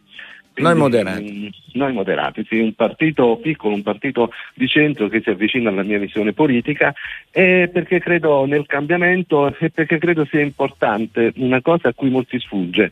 Quindi, 0.53 0.71
noi 0.71 0.75
moderati. 0.75 1.51
Noi 1.73 1.93
moderati, 1.93 2.45
sì, 2.47 2.59
un 2.59 2.73
partito 2.73 3.37
piccolo, 3.41 3.73
un 3.73 3.81
partito 3.81 4.31
di 4.53 4.67
centro 4.67 5.07
che 5.07 5.21
si 5.21 5.31
avvicina 5.31 5.69
alla 5.69 5.81
mia 5.81 5.97
visione 5.97 6.31
politica 6.31 6.93
e 7.31 7.69
perché 7.73 7.99
credo 7.99 8.45
nel 8.45 8.67
cambiamento 8.67 9.53
e 9.57 9.71
perché 9.71 9.97
credo 9.97 10.25
sia 10.25 10.41
importante 10.41 11.33
una 11.37 11.61
cosa 11.61 11.89
a 11.89 11.93
cui 11.93 12.11
molti 12.11 12.39
sfugge, 12.39 12.91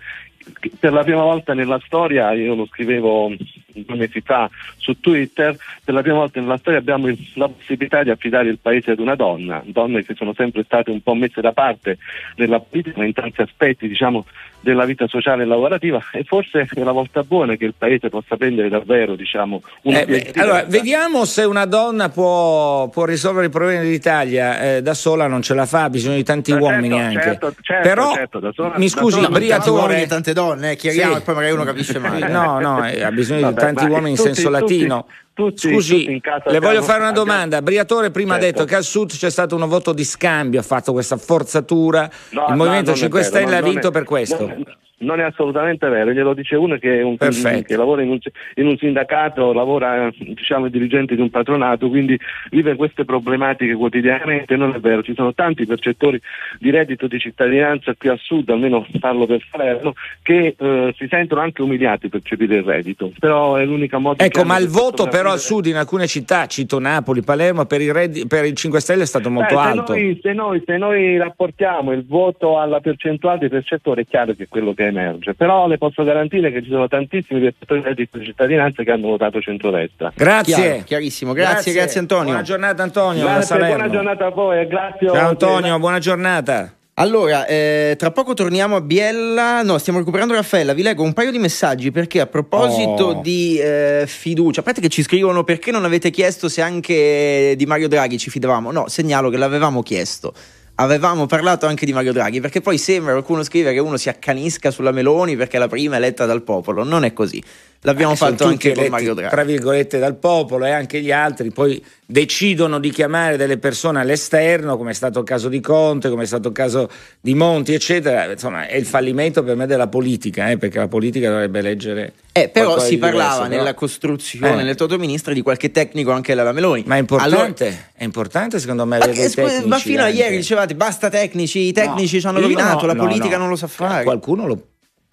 per 0.80 0.92
la 0.92 1.04
prima 1.04 1.22
volta 1.22 1.54
nella 1.54 1.80
storia, 1.86 2.32
io 2.34 2.56
lo 2.56 2.66
scrivevo 2.66 3.34
due 3.74 3.96
mesi 3.96 4.22
fa 4.22 4.50
su 4.78 5.00
Twitter, 5.00 5.56
per 5.84 5.94
la 5.94 6.02
prima 6.02 6.18
volta 6.18 6.40
nella 6.40 6.58
storia 6.58 6.80
abbiamo 6.80 7.08
la 7.36 7.48
possibilità 7.48 8.04
di 8.04 8.10
affidare 8.10 8.50
il 8.50 8.58
paese 8.60 8.92
ad 8.92 9.00
una 9.00 9.16
donna, 9.16 9.62
donne 9.66 10.04
che 10.04 10.16
sono 10.16 10.34
sempre 10.34 10.64
state 10.64 10.90
un 10.90 11.02
po' 11.02 11.14
messe 11.14 11.42
da 11.42 11.54
parte 11.54 11.98
nella 12.36 12.60
politica 12.60 13.04
in 13.04 13.14
tanti 13.14 13.42
aspetti 13.42 13.88
diciamo, 13.88 14.26
della 14.62 14.86
vita 14.86 15.08
sociale 15.08 15.44
e 15.44 15.46
lavorativa 15.46 16.02
e 16.12 16.24
forse 16.24 16.68
è 16.74 16.84
la 16.84 16.92
volta 16.92 17.24
buona 17.24 17.56
che 17.56 17.66
il 17.66 17.74
paese 17.78 18.10
possa 18.10 18.38
prendere 18.38 18.70
davvero 18.70 19.16
diciamo, 19.16 19.62
una 19.84 20.02
eh, 20.02 20.06
beh, 20.06 20.32
allora, 20.36 20.64
vediamo 20.64 21.26
se 21.26 21.44
una 21.44 21.66
donna 21.66 22.10
può, 22.10 22.88
può 22.90 23.06
risolvere 23.06 23.48
i 23.48 23.50
problemi 23.50 23.84
dell'Italia 23.84 24.60
eh, 24.62 24.82
da 24.82 24.94
sola 24.94 25.28
non 25.28 25.42
ce 25.42 25.54
la 25.54 25.66
fa, 25.66 25.84
ha 25.84 25.90
bisogno 25.90 26.16
di 26.16 26.24
tanti 26.24 26.52
certo, 26.52 26.66
uomini 26.66 27.00
anche. 27.00 27.22
Certo, 27.22 27.54
certo, 27.62 27.88
Però 27.88 28.14
certo, 28.14 28.52
sola, 28.54 28.78
mi 28.78 28.88
scusi, 28.88 29.20
Briatore 29.28 30.06
tante 30.08 30.34
donne, 30.34 30.72
eh, 30.72 30.76
chiariamo 30.76 31.16
sì. 31.16 31.20
e 31.20 31.22
poi 31.24 31.36
magari 31.36 31.54
uno 31.54 31.64
capisce 31.64 32.00
male. 32.00 32.30
No, 32.42 32.60
no, 32.60 32.88
eh, 32.88 33.04
ha 33.04 33.12
bisogno 33.12 33.42
Vabbè, 33.42 33.54
di 33.54 33.60
tanti 33.60 33.86
uomini 33.86 34.12
in 34.12 34.16
tutti, 34.16 34.34
senso 34.34 34.50
tutti, 34.50 34.62
latino. 34.62 35.08
Tutti, 35.50 35.72
Scusi, 35.74 36.22
le 36.46 36.60
voglio 36.60 36.82
fare 36.82 37.02
una 37.02 37.12
domanda. 37.12 37.62
Briatore 37.62 38.12
prima 38.12 38.34
certo. 38.34 38.46
ha 38.46 38.52
detto 38.52 38.66
che 38.66 38.76
al 38.76 38.84
sud 38.84 39.12
c'è 39.12 39.30
stato 39.30 39.56
un 39.56 39.68
voto 39.68 39.94
di 39.94 40.04
scambio, 40.04 40.60
ha 40.60 40.64
fatto 40.64 40.92
questa 40.92 41.18
forzatura. 41.18 42.10
No, 42.30 42.46
Il 42.50 42.56
Movimento 42.56 42.92
no, 42.92 42.98
5 42.98 43.24
Stelle 43.24 43.56
ha 43.56 43.62
vinto 43.62 43.88
è, 43.88 43.92
per 43.92 44.04
questo. 44.04 44.48
Non, 44.48 44.64
non 45.02 45.20
è 45.20 45.24
assolutamente 45.24 45.88
vero, 45.88 46.12
glielo 46.12 46.34
dice 46.34 46.56
uno 46.56 46.78
che, 46.78 47.02
un, 47.02 47.18
che 47.18 47.76
lavora 47.76 48.02
in 48.02 48.10
un, 48.10 48.20
in 48.56 48.68
un, 48.68 48.78
sindacato, 48.78 49.54
lavora 49.54 50.10
diciamo 50.18 50.68
dirigente 50.68 51.16
di 51.16 51.22
un 51.22 51.30
patronato, 51.30 51.90
quindi 51.90 52.20
vive 52.50 52.76
queste 52.76 53.06
problematiche 53.06 53.74
quotidianamente, 53.74 54.56
non 54.56 54.74
è 54.74 54.80
vero, 54.80 55.04
ci 55.04 55.14
sono 55.14 55.34
tanti 55.34 55.66
percettori 55.66 56.20
di 56.60 56.70
reddito 56.70 57.08
di 57.08 57.20
cittadinanza 57.20 57.94
qui 57.98 58.10
al 58.10 58.20
sud, 58.20 58.50
almeno 58.50 58.86
parlo 59.00 59.26
per 59.26 59.44
Salerno, 59.50 59.94
che 60.22 60.56
eh, 60.58 60.94
si 60.98 61.08
sentono 61.10 61.42
anche 61.42 61.62
umiliati 61.62 62.10
per 62.10 62.22
percepire 62.22 62.58
il 62.58 62.64
reddito, 62.64 63.12
però 63.20 63.56
è 63.56 63.66
l'unica 63.66 63.98
modo 63.98 64.24
Ecco, 64.24 64.44
ma 64.44 64.58
il 64.58 64.68
voto 64.68 65.08
però 65.08 65.32
al 65.32 65.40
sud 65.40 65.66
in 65.66 65.76
alcune 65.76 66.08
città, 66.08 66.46
cito 66.46 66.80
Napoli, 66.80 67.22
Palermo, 67.22 67.66
per 67.66 67.82
il, 67.82 67.92
reddito, 67.92 68.28
per 68.28 68.46
il 68.46 68.56
5 68.56 68.80
Stelle 68.80 69.04
è 69.04 69.06
stato 69.06 69.30
molto 69.30 69.56
Beh, 69.56 69.62
alto. 69.62 69.94
Se 69.94 70.00
noi, 70.00 70.20
se, 70.22 70.34
noi, 70.34 70.64
se 70.66 70.78
noi 70.78 71.18
rapportiamo 71.18 71.92
il 71.92 72.06
voto 72.06 72.60
alla 72.60 72.80
percentuale 72.80 73.40
dei 73.40 73.50
percettori 73.50 74.04
è 74.04 74.08
chiaro 74.08 74.34
che 74.34 74.48
quello 74.48 74.74
che 74.74 74.91
emerge, 74.92 75.34
però 75.34 75.68
le 75.68 75.78
posso 75.78 76.04
garantire 76.04 76.52
che 76.52 76.62
ci 76.62 76.70
sono 76.70 76.88
tantissimi 76.88 77.40
percettori 77.42 77.94
di 77.96 78.08
cittadinanza 78.24 78.84
che 78.84 78.92
hanno 78.92 79.08
votato 79.08 79.42
centrodestra. 79.42 80.12
Grazie. 80.16 80.54
Chiaro, 80.54 80.84
chiarissimo, 80.84 81.34
grazie, 81.34 81.54
grazie, 81.54 81.74
grazie, 81.74 82.00
Antonio. 82.00 82.26
Buona 82.26 82.42
giornata 82.44 82.84
Antonio. 82.84 83.24
Grazie, 83.24 83.58
buona 83.58 83.90
giornata 83.90 84.26
a 84.26 84.30
voi, 84.30 84.68
grazie. 84.68 85.08
Ciao 85.08 85.30
Antonio, 85.30 85.80
buona 85.80 86.00
giornata. 86.00 86.76
Allora, 86.96 87.48
eh, 87.48 87.96
tra 87.98 88.12
poco 88.12 88.34
torniamo 88.34 88.76
a 88.76 88.82
Biella. 88.82 89.64
No, 89.64 89.78
stiamo 89.80 89.98
recuperando 89.98 90.34
Raffaella. 90.34 90.74
Vi 90.74 90.84
leggo 90.84 91.02
un 91.02 91.14
paio 91.14 91.32
di 91.32 91.40
messaggi 91.40 91.90
perché 91.90 92.20
a 92.20 92.28
proposito 92.28 93.06
Oh. 93.06 93.22
di 93.22 93.58
eh, 93.58 94.04
fiducia, 94.06 94.60
a 94.60 94.64
parte 94.64 94.82
che 94.82 94.90
ci 94.90 95.02
scrivono 95.02 95.44
perché 95.44 95.72
non 95.72 95.84
avete 95.86 96.12
chiesto 96.12 96.48
se 96.50 96.62
anche 96.62 97.56
di 97.58 97.66
Mario 97.66 97.88
Draghi 97.88 98.20
ci 98.20 98.30
fidavamo. 98.30 98.72
No, 98.72 98.88
segnalo 98.88 99.30
che 99.30 99.38
l'avevamo 99.38 99.82
chiesto. 99.82 100.34
Avevamo 100.82 101.28
parlato 101.28 101.68
anche 101.68 101.86
di 101.86 101.94
Mario 101.94 102.12
Draghi 102.12 102.42
perché 102.42 102.60
poi 102.60 102.80
sembra 102.80 103.12
qualcuno 103.12 103.44
scrive 103.44 103.72
che 103.72 103.78
uno 103.78 103.98
si 103.98 104.10
accanisca 104.10 104.72
sulla 104.72 104.90
Meloni 104.90 105.36
perché 105.36 105.60
la 105.60 105.68
prima 105.68 105.94
è 105.94 105.98
eletta 105.98 106.26
dal 106.26 106.42
popolo. 106.42 106.84
Non 106.84 107.04
è 107.04 107.14
così. 107.14 107.42
L'abbiamo 107.84 108.14
Eh, 108.14 108.16
sono 108.16 108.30
fatto 108.32 108.46
anche 108.46 108.70
con 108.70 108.78
eletti, 108.78 108.90
Mario 108.92 109.14
Draghi. 109.16 109.32
Tra 109.32 109.44
virgolette 109.44 109.98
dal 109.98 110.16
popolo 110.16 110.66
e 110.66 110.70
anche 110.70 111.02
gli 111.02 111.12
altri 111.12 111.50
poi 111.50 111.84
decidono 112.06 112.80
di 112.80 112.92
chiamare 112.92 113.38
delle 113.38 113.58
persone 113.58 114.00
all'esterno, 114.00 114.78
come 114.78 114.92
è 114.92 114.94
stato 114.94 115.18
il 115.20 115.26
caso 115.26 115.50
di 115.50 115.60
Conte, 115.62 116.10
come 116.10 116.22
è 116.24 116.26
stato 116.28 116.50
il 116.50 116.54
caso 116.54 116.90
di 117.20 117.34
Monti, 117.34 117.74
eccetera. 117.74 118.30
Insomma, 118.32 118.68
è 118.68 118.76
il 118.76 118.86
fallimento 118.86 119.42
per 119.44 119.56
me 119.56 119.66
della 119.66 119.88
politica, 119.88 120.52
eh, 120.52 120.58
perché 120.58 120.78
la 120.78 120.88
politica 120.88 121.30
dovrebbe 121.30 121.62
leggere. 121.62 122.14
Eh, 122.34 122.50
però 122.50 122.78
si 122.78 122.90
di 122.90 122.96
diverso, 122.96 123.18
parlava 123.18 123.44
però- 123.48 123.58
nella 123.58 123.74
costruzione, 123.74 124.62
Eh. 124.62 124.64
nel 124.64 124.76
Toto 124.76 125.00
Ministra, 125.00 125.34
di 125.34 125.42
qualche 125.42 125.72
tecnico 125.72 126.12
anche 126.12 126.36
della 126.36 126.52
Meloni. 126.52 126.84
Ma 126.86 126.98
è 126.98 127.00
Allora- 127.00 127.24
importante, 127.48 127.90
è 127.96 128.04
importante 128.04 128.60
secondo 128.60 128.86
me 128.86 129.00
Ma, 129.00 129.04
avere 129.06 129.18
dei 129.20 129.30
tecnici. 129.32 129.68
ma 129.68 129.78
fino 129.80 130.02
a 130.02 130.06
anche. 130.06 130.18
ieri 130.18 130.36
dicevate 130.38 130.76
basta 130.76 131.10
tecnici, 131.10 131.60
i 131.62 131.72
tecnici 131.74 132.20
ci 132.20 132.28
hanno 132.28 132.40
rovinato, 132.42 132.82
no, 132.82 132.88
la 132.88 132.94
no, 132.94 133.04
politica 133.06 133.36
no. 133.38 133.42
non 133.42 133.50
lo 133.50 133.56
sa 133.56 133.66
fare. 133.66 134.04
Qualcuno 134.04 134.46
lo... 134.46 134.66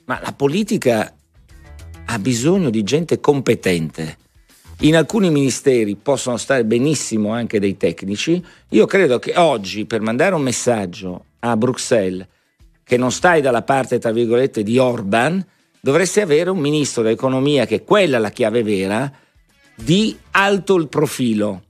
Ma 0.04 0.20
la 0.22 0.32
politica 0.36 1.14
ha 2.10 2.18
bisogno 2.18 2.70
di 2.70 2.82
gente 2.82 3.20
competente. 3.20 4.16
In 4.80 4.96
alcuni 4.96 5.30
ministeri 5.30 5.96
possono 5.96 6.36
stare 6.36 6.64
benissimo 6.64 7.32
anche 7.32 7.58
dei 7.58 7.76
tecnici. 7.76 8.42
Io 8.70 8.86
credo 8.86 9.18
che 9.18 9.34
oggi 9.36 9.84
per 9.84 10.00
mandare 10.00 10.34
un 10.34 10.42
messaggio 10.42 11.24
a 11.40 11.56
Bruxelles 11.56 12.26
che 12.84 12.96
non 12.96 13.12
stai 13.12 13.42
dalla 13.42 13.62
parte, 13.62 13.98
tra 13.98 14.12
virgolette, 14.12 14.62
di 14.62 14.78
Orban, 14.78 15.44
dovresti 15.80 16.20
avere 16.20 16.48
un 16.48 16.58
ministro 16.58 17.02
dell'economia, 17.02 17.66
che 17.66 17.76
è 17.76 17.84
quella 17.84 18.18
la 18.18 18.30
chiave 18.30 18.62
vera, 18.62 19.12
di 19.74 20.16
alto 20.30 20.76
il 20.76 20.88
profilo. 20.88 21.64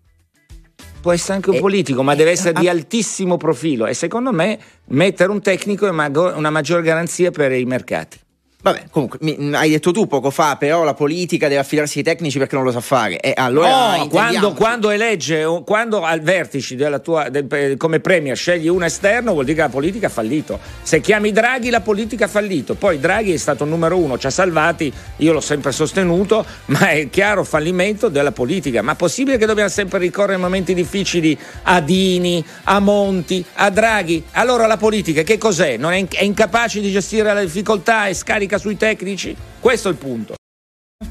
Può 1.00 1.10
essere 1.10 1.34
anche 1.34 1.50
un 1.50 1.56
Eh, 1.56 1.60
politico, 1.60 2.02
ma 2.04 2.14
deve 2.14 2.30
essere 2.30 2.56
ah. 2.56 2.60
di 2.60 2.68
altissimo 2.68 3.36
profilo. 3.36 3.86
E 3.86 3.94
secondo 3.94 4.32
me 4.32 4.58
mettere 4.88 5.32
un 5.32 5.40
tecnico 5.40 5.86
è 5.86 5.90
una 5.90 6.50
maggior 6.50 6.82
garanzia 6.82 7.32
per 7.32 7.50
i 7.50 7.64
mercati. 7.64 8.18
Vabbè, 8.60 8.86
comunque, 8.90 9.18
mi- 9.22 9.54
hai 9.54 9.70
detto 9.70 9.92
tu 9.92 10.08
poco 10.08 10.30
fa, 10.30 10.56
però 10.56 10.82
la 10.82 10.92
politica 10.92 11.46
deve 11.46 11.60
affidarsi 11.60 11.98
ai 11.98 12.04
tecnici 12.04 12.38
perché 12.38 12.56
non 12.56 12.64
lo 12.64 12.72
sa 12.72 12.80
fare. 12.80 13.20
E 13.20 13.32
allora 13.36 13.98
No, 13.98 14.08
quando, 14.08 14.52
quando 14.52 14.90
elegge, 14.90 15.44
quando 15.64 16.02
al 16.02 16.20
vertice 16.22 16.74
della 16.74 16.98
tua, 16.98 17.28
del- 17.28 17.76
come 17.76 18.00
premier 18.00 18.36
scegli 18.36 18.66
un 18.66 18.82
esterno, 18.82 19.30
vuol 19.30 19.44
dire 19.44 19.56
che 19.58 19.62
la 19.62 19.68
politica 19.68 20.08
ha 20.08 20.10
fallito. 20.10 20.58
Se 20.82 21.00
chiami 21.00 21.30
Draghi, 21.30 21.70
la 21.70 21.82
politica 21.82 22.24
ha 22.24 22.28
fallito. 22.28 22.74
Poi 22.74 22.98
Draghi 22.98 23.32
è 23.32 23.36
stato 23.36 23.62
il 23.62 23.70
numero 23.70 23.96
uno, 23.96 24.18
ci 24.18 24.26
ha 24.26 24.30
salvati, 24.30 24.92
io 25.18 25.32
l'ho 25.32 25.40
sempre 25.40 25.70
sostenuto, 25.70 26.44
ma 26.66 26.88
è 26.90 27.08
chiaro 27.10 27.44
fallimento 27.44 28.08
della 28.08 28.32
politica. 28.32 28.82
Ma 28.82 28.96
possibile 28.96 29.38
che 29.38 29.46
dobbiamo 29.46 29.70
sempre 29.70 30.00
ricorrere 30.00 30.34
in 30.34 30.40
momenti 30.40 30.74
difficili 30.74 31.38
a 31.62 31.80
Dini, 31.80 32.44
a 32.64 32.80
Monti, 32.80 33.44
a 33.54 33.70
Draghi? 33.70 34.24
Allora 34.32 34.66
la 34.66 34.76
politica 34.76 35.22
che 35.22 35.38
cos'è? 35.38 35.78
È 35.78 36.24
incapace 36.24 36.80
di 36.80 36.90
gestire 36.90 37.32
la 37.32 37.40
difficoltà 37.40 38.08
e 38.08 38.14
scarica 38.14 38.46
sui 38.56 38.78
tecnici? 38.78 39.36
Questo 39.60 39.88
è 39.88 39.90
il 39.90 39.98
punto. 39.98 40.34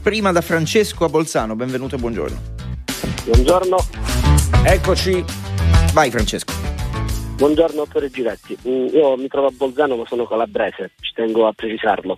Prima 0.02 0.32
da 0.32 0.42
Francesco 0.42 1.06
a 1.06 1.10
Bolzano, 1.10 1.56
benvenuto 1.56 1.96
e 1.96 2.00
buongiorno. 2.00 2.42
Buongiorno, 3.26 3.78
Eccoci. 4.64 5.24
Vai 5.94 6.10
Francesco. 6.10 6.67
Buongiorno 7.38 7.76
dottore 7.84 8.10
Giretti. 8.10 8.58
Mm, 8.68 8.88
Io 8.94 9.16
mi 9.16 9.28
trovo 9.28 9.48
a 9.48 9.52
Bolzano 9.52 9.96
ma 9.96 10.06
sono 10.08 10.26
calabrese, 10.26 10.92
ci 11.02 11.12
tengo 11.14 11.48
a 11.48 11.54
precisarlo. 11.54 12.18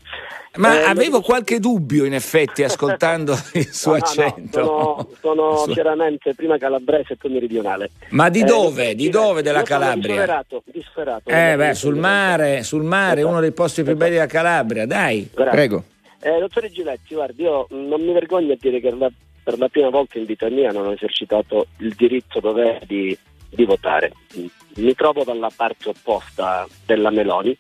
Ma 0.56 0.80
Eh, 0.82 0.84
avevo 0.86 1.22
qualche 1.22 1.60
dubbio 1.60 2.06
in 2.06 2.14
effetti 2.14 2.64
ascoltando 2.64 3.34
il 3.54 3.68
suo 3.72 3.92
No, 3.92 3.98
no, 3.98 4.04
no, 4.04 4.26
accento. 4.26 4.64
sono, 4.64 5.10
sono 5.22 5.64
chiaramente 5.74 6.34
prima 6.34 6.58
calabrese 6.58 7.14
e 7.14 7.16
poi 7.18 7.32
meridionale. 7.32 7.92
Ma 8.10 8.30
di 8.30 8.40
Eh, 8.42 8.44
dove? 8.46 8.68
dottore 8.76 8.96
Di 8.96 9.10
dove 9.10 9.42
della 9.44 9.62
Calabria? 9.64 10.08
Di 10.16 10.18
Sferato, 10.22 10.64
di 10.66 10.84
Sferato. 10.90 11.30
Eh 11.30 11.52
Eh, 11.52 11.56
beh, 11.56 11.74
sul 11.76 11.96
mare, 11.96 12.64
sul 12.64 12.84
mare, 12.84 13.22
uno 13.22 13.40
dei 13.42 13.52
posti 13.52 13.84
più 13.84 13.96
belli 13.96 14.14
della 14.14 14.26
Calabria, 14.26 14.86
dai. 14.88 15.30
Grazie. 15.34 15.52
Prego. 15.52 15.84
Eh, 16.22 16.40
dottore 16.40 16.70
Giletti, 16.70 17.14
guardi, 17.14 17.44
io 17.44 17.68
non 17.70 18.02
mi 18.02 18.12
vergogno 18.12 18.54
a 18.54 18.58
dire 18.60 18.80
che 18.82 18.92
la- 18.92 19.10
per 19.42 19.58
la 19.58 19.70
prima 19.70 19.90
volta 19.90 20.18
in 20.18 20.26
vita 20.26 20.50
mia 20.50 20.72
non 20.72 20.86
ho 20.88 20.92
esercitato 20.92 21.68
il 21.78 21.94
diritto 21.96 22.40
dovere 22.42 22.82
di, 22.86 23.18
di 23.50 23.66
votare. 23.66 24.14
Mi 24.76 24.94
trovo 24.94 25.24
dalla 25.24 25.52
parte 25.54 25.90
opposta 25.90 26.68
della 26.86 27.10
Meloni, 27.10 27.58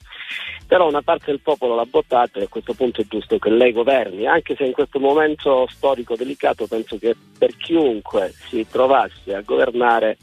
però 0.67 0.87
una 0.87 1.01
parte 1.01 1.31
del 1.31 1.41
popolo 1.41 1.75
l'ha 1.75 1.87
votato 1.89 2.39
e 2.39 2.43
a 2.43 2.47
questo 2.47 2.73
punto 2.73 3.01
è 3.01 3.05
giusto 3.07 3.39
che 3.39 3.49
lei 3.49 3.71
governi, 3.71 4.27
anche 4.27 4.55
se 4.55 4.65
in 4.65 4.71
questo 4.71 4.99
momento 4.99 5.67
storico 5.69 6.15
delicato 6.15 6.67
penso 6.67 6.97
che 6.97 7.15
per 7.37 7.55
chiunque 7.57 8.33
si 8.49 8.65
trovasse 8.69 9.33
a 9.33 9.41
governare 9.41 10.17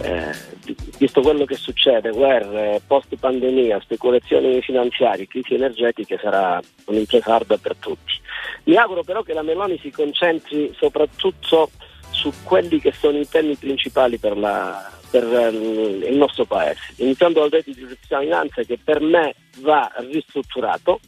eh, 0.00 0.32
visto 0.98 1.20
quello 1.20 1.44
che 1.44 1.56
succede, 1.56 2.10
guerre, 2.10 2.80
post 2.86 3.14
pandemia, 3.16 3.80
speculazioni 3.80 4.60
finanziarie, 4.62 5.26
crisi 5.26 5.54
energetiche, 5.54 6.18
sarà 6.20 6.60
un'impresa 6.86 7.34
ardua 7.34 7.58
per 7.58 7.76
tutti. 7.76 8.12
Mi 8.64 8.76
auguro 8.76 9.02
però 9.02 9.22
che 9.22 9.34
la 9.34 9.42
Meloni 9.42 9.78
si 9.78 9.90
concentri 9.90 10.72
soprattutto 10.76 11.70
su 12.10 12.32
quelli 12.44 12.80
che 12.80 12.92
sono 12.92 13.18
i 13.18 13.28
temi 13.28 13.56
principali 13.56 14.18
per, 14.18 14.36
la- 14.36 14.90
per, 15.12 15.24
eh, 15.24 15.48
il 16.08 16.16
nostro 16.16 16.46
paese, 16.46 16.80
iniziando 16.96 17.40
dal 17.40 17.50
reddito 17.50 17.84
di 17.84 17.96
cittadinanza 18.00 18.62
che 18.62 18.78
per 18.82 19.02
me 19.02 19.34
va 19.58 19.92
ristrutturato, 20.10 21.00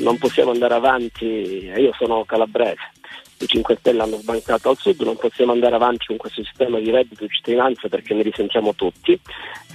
non 0.00 0.16
possiamo 0.16 0.50
andare 0.50 0.74
avanti, 0.74 1.26
io 1.26 1.92
sono 1.98 2.24
calabrese, 2.24 2.90
i 3.38 3.46
5 3.46 3.76
Stelle 3.78 4.00
hanno 4.00 4.16
sbancato 4.16 4.70
al 4.70 4.78
sud, 4.78 5.00
non 5.02 5.16
possiamo 5.16 5.52
andare 5.52 5.74
avanti 5.74 6.06
con 6.06 6.16
questo 6.16 6.42
sistema 6.42 6.78
di 6.78 6.90
reddito 6.90 7.24
di 7.24 7.30
cittadinanza 7.30 7.88
perché 7.88 8.14
ne 8.14 8.22
risentiamo 8.22 8.74
tutti. 8.74 9.20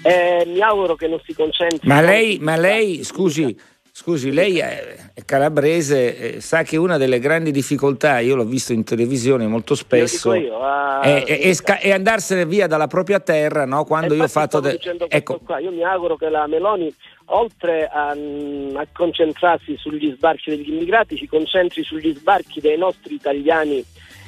E 0.02 0.44
mi 0.48 0.62
auguro 0.62 0.96
che 0.96 1.08
non 1.08 1.22
si 1.24 1.34
concentri. 1.34 1.88
Ma 1.88 2.02
lei, 2.02 2.40
ma 2.40 2.56
lei, 2.56 3.04
scusi, 3.04 3.56
scusi, 4.00 4.32
lei 4.32 4.60
è 4.60 5.10
calabrese, 5.26 6.36
eh, 6.36 6.42
sa 6.42 6.64
che 6.64 6.78
una 6.78 6.96
delle 6.96 7.20
grandi 7.20 7.52
difficoltà, 7.52 8.20
io 8.20 8.38
l'ho 8.38 8.46
visto 8.46 8.72
in 8.72 8.86
televisione 8.86 9.46
molto 9.46 9.76
spesso, 9.76 10.34
Io 10.34 10.42
io, 10.42 10.60
ah, 10.64 11.02
è, 11.02 11.26
è- 11.26 11.40
è 11.42 11.54
sca- 11.54 11.80
è 11.80 11.92
andarsene 11.92 12.46
via 12.46 12.66
dalla 12.66 12.88
propria 12.88 13.20
terra, 13.20 13.66
no? 13.66 13.84
Quando 13.84 14.14
E 14.14 14.18
io 14.18 14.24
ho 14.24 14.28
fatto... 14.30 14.62
de- 14.62 14.80
ecco, 15.10 15.40
qua. 15.40 15.60
Io 15.60 15.72
mi 15.72 15.84
auguro 15.84 16.16
che 16.16 16.30
la 16.30 16.48
Meloni, 16.48 16.94
oltre 17.26 17.90
a, 17.92 18.12
a 18.12 18.88
concentrarsi 18.94 19.76
sugli 19.78 20.14
sbarchi 20.16 20.52
degli 20.52 20.72
immigrati, 20.72 21.18
si 21.18 21.28
concentri 21.28 21.84
sugli 21.84 22.16
sbarchi 22.16 22.62
dei 22.62 22.78
nostri 22.78 23.16
italiani 23.16 23.84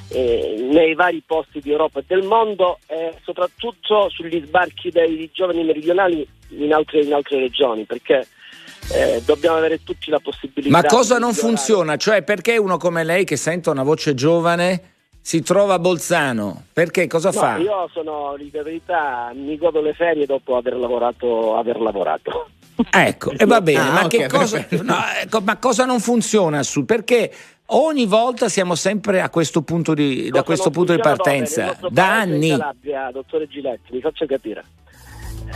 eh, 0.10 0.68
nei 0.70 0.96
vari 0.96 1.24
posti 1.26 1.62
di 1.62 1.72
Europa 1.72 2.02
e 2.02 2.04
del 2.06 2.24
mondo 2.24 2.80
e 2.88 3.14
soprattutto 3.24 4.10
sugli 4.10 4.44
sbarchi 4.46 4.92
dei 4.92 5.30
giovani 5.32 5.64
meridionali 5.64 6.28
in 6.50 6.74
altre, 6.74 7.04
in 7.04 7.14
altre 7.14 7.40
regioni, 7.40 7.86
perché 7.86 8.28
eh, 8.90 9.22
dobbiamo 9.26 9.58
avere 9.58 9.84
tutti 9.84 10.10
la 10.10 10.20
possibilità. 10.20 10.70
ma 10.76 10.84
cosa 10.84 11.18
non 11.18 11.34
funziona? 11.34 11.96
Cioè 11.98 12.24
perché 12.24 12.58
uno 12.58 12.78
come 12.78 13.04
lei 13.04 13.24
che 13.26 13.36
sente 13.38 13.70
una 13.70 13.84
voce 13.84 14.14
giovane 14.14 14.82
si 15.22 15.42
trova 15.44 15.76
a 15.76 15.80
Bolzano? 15.80 16.64
Perché 16.74 17.08
cosa 17.08 17.30
No, 17.30 17.40
fa? 17.40 17.58
io 17.58 17.90
sono, 17.94 18.36
di 18.38 18.50
verità, 18.50 19.32
mi 19.36 19.56
godo 19.58 19.82
le 19.82 19.94
ferie 19.94 20.26
dopo 20.26 20.58
aver 20.58 20.76
lavorato. 20.76 21.56
Aver 21.58 21.80
lavorato. 21.80 22.50
Ecco, 22.90 23.32
e 23.38 23.46
va 23.46 23.62
bene, 23.62 23.80
Ah, 23.80 23.92
ma, 23.92 24.04
ok, 24.06 24.08
che 24.10 24.28
cosa, 24.28 24.66
no, 24.82 24.96
ecco, 25.22 25.42
ma 25.42 25.58
cosa 25.58 25.86
non 25.86 26.00
funziona 26.00 26.64
su? 26.64 26.84
Perché 26.86 27.32
ogni 27.68 28.08
volta 28.08 28.50
siamo 28.50 28.74
sempre 28.74 29.22
a 29.22 29.30
questo 29.30 29.62
punto 29.62 29.94
di, 29.94 30.30
da 30.32 30.42
questo 30.42 30.72
punto 30.72 30.92
di 30.96 31.00
partenza, 31.00 31.78
da 31.90 32.18
anni. 32.20 32.50
In 32.50 32.58
Calabria, 32.58 33.12
dottore 33.14 33.48
Giletti, 33.48 33.94
mi 33.94 34.00
faccia 34.02 34.26
capire. 34.26 34.64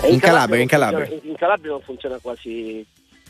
Eh, 0.02 0.10
In 0.12 0.20
Calabria, 0.20 0.62
in 0.62 0.68
non 0.70 0.80
Calabria. 0.80 1.20
in 1.24 1.36
Calabria 1.36 1.72
non 1.72 1.82
funziona 1.82 2.20
quasi 2.22 2.86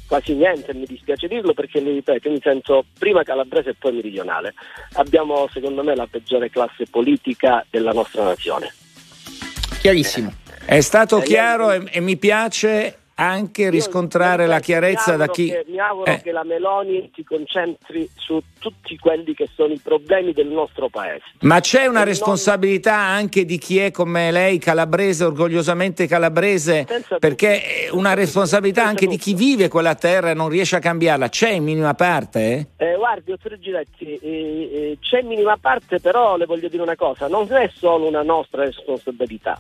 quasi 0.07 0.33
niente, 0.33 0.73
mi 0.73 0.85
dispiace 0.85 1.27
dirlo 1.27 1.53
perché 1.53 1.81
mi 1.81 1.91
ripeto, 1.91 2.27
io 2.27 2.33
mi 2.33 2.41
sento 2.41 2.85
prima 2.97 3.23
calabrese 3.23 3.69
e 3.71 3.75
poi 3.77 3.93
meridionale. 3.93 4.53
Abbiamo 4.93 5.47
secondo 5.51 5.83
me 5.83 5.95
la 5.95 6.07
peggiore 6.09 6.49
classe 6.49 6.85
politica 6.89 7.65
della 7.69 7.91
nostra 7.91 8.23
nazione. 8.23 8.73
Chiarissimo. 9.79 10.33
È 10.65 10.79
stato 10.81 11.19
Eh, 11.21 11.23
chiaro 11.25 11.71
io- 11.71 11.85
e, 11.85 11.89
e 11.91 11.99
mi 11.99 12.17
piace 12.17 12.99
anche 13.17 13.69
riscontrare 13.69 14.45
la 14.45 14.60
chiarezza 14.60 15.15
da 15.15 15.28
chi... 15.28 15.47
che- 15.49 15.63
mi 15.67 15.80
auguro 15.80 16.12
Eh. 16.12 16.21
che 16.21 16.32
la 16.32 16.43
Meloni 16.43 17.10
si 17.15 17.23
concentri 17.23 18.10
su 18.15 18.41
tutti 18.60 18.97
quelli 18.97 19.34
che 19.34 19.47
sono 19.56 19.71
i 19.73 19.80
problemi 19.82 20.34
del 20.34 20.47
nostro 20.47 20.89
paese. 20.89 21.23
Ma 21.41 21.60
c'è 21.62 21.82
una 21.86 21.89
E 22.01 22.04
non- 22.04 22.06
responsabilità 22.06 22.95
anche 22.95 23.45
di 23.45 23.58
chi 23.58 23.80
è 23.80 23.91
come 23.91 24.32
lei, 24.32 24.58
calabrese, 24.60 25.23
orgogliosamente 25.23 26.08
calabrese, 26.08 26.86
Senza 26.88 27.17
perché 27.17 27.62
è 27.62 27.89
una 27.91 28.13
responsabilità 28.13 28.82
Senza 28.86 28.91
anche 28.91 29.08
di 29.08 29.17
chi 29.17 29.34
vive 29.34 29.69
quella 29.69 29.95
terra 29.95 30.32
e 30.32 30.34
non 30.34 30.49
riesce 30.49 30.75
a 30.75 30.80
cambiarla. 30.80 31.30
C'è 31.30 31.51
in 31.51 31.63
minima 31.63 31.93
parte? 31.93 32.67
eh? 32.78 32.86
Eh, 32.86 32.95
guardi, 32.97 33.32
dottor 33.32 33.58
Giletti, 33.60 34.17
eh, 34.17 34.19
eh, 34.21 34.97
c'è 34.99 35.21
minima 35.21 35.58
parte, 35.58 35.99
però 36.01 36.36
le 36.36 36.45
voglio 36.45 36.67
dire 36.67 36.82
una 36.84 36.95
cosa, 36.97 37.28
non 37.28 37.47
è 37.51 37.69
solo 37.73 38.08
una 38.08 38.23
nostra 38.23 38.63
responsabilità. 38.65 39.58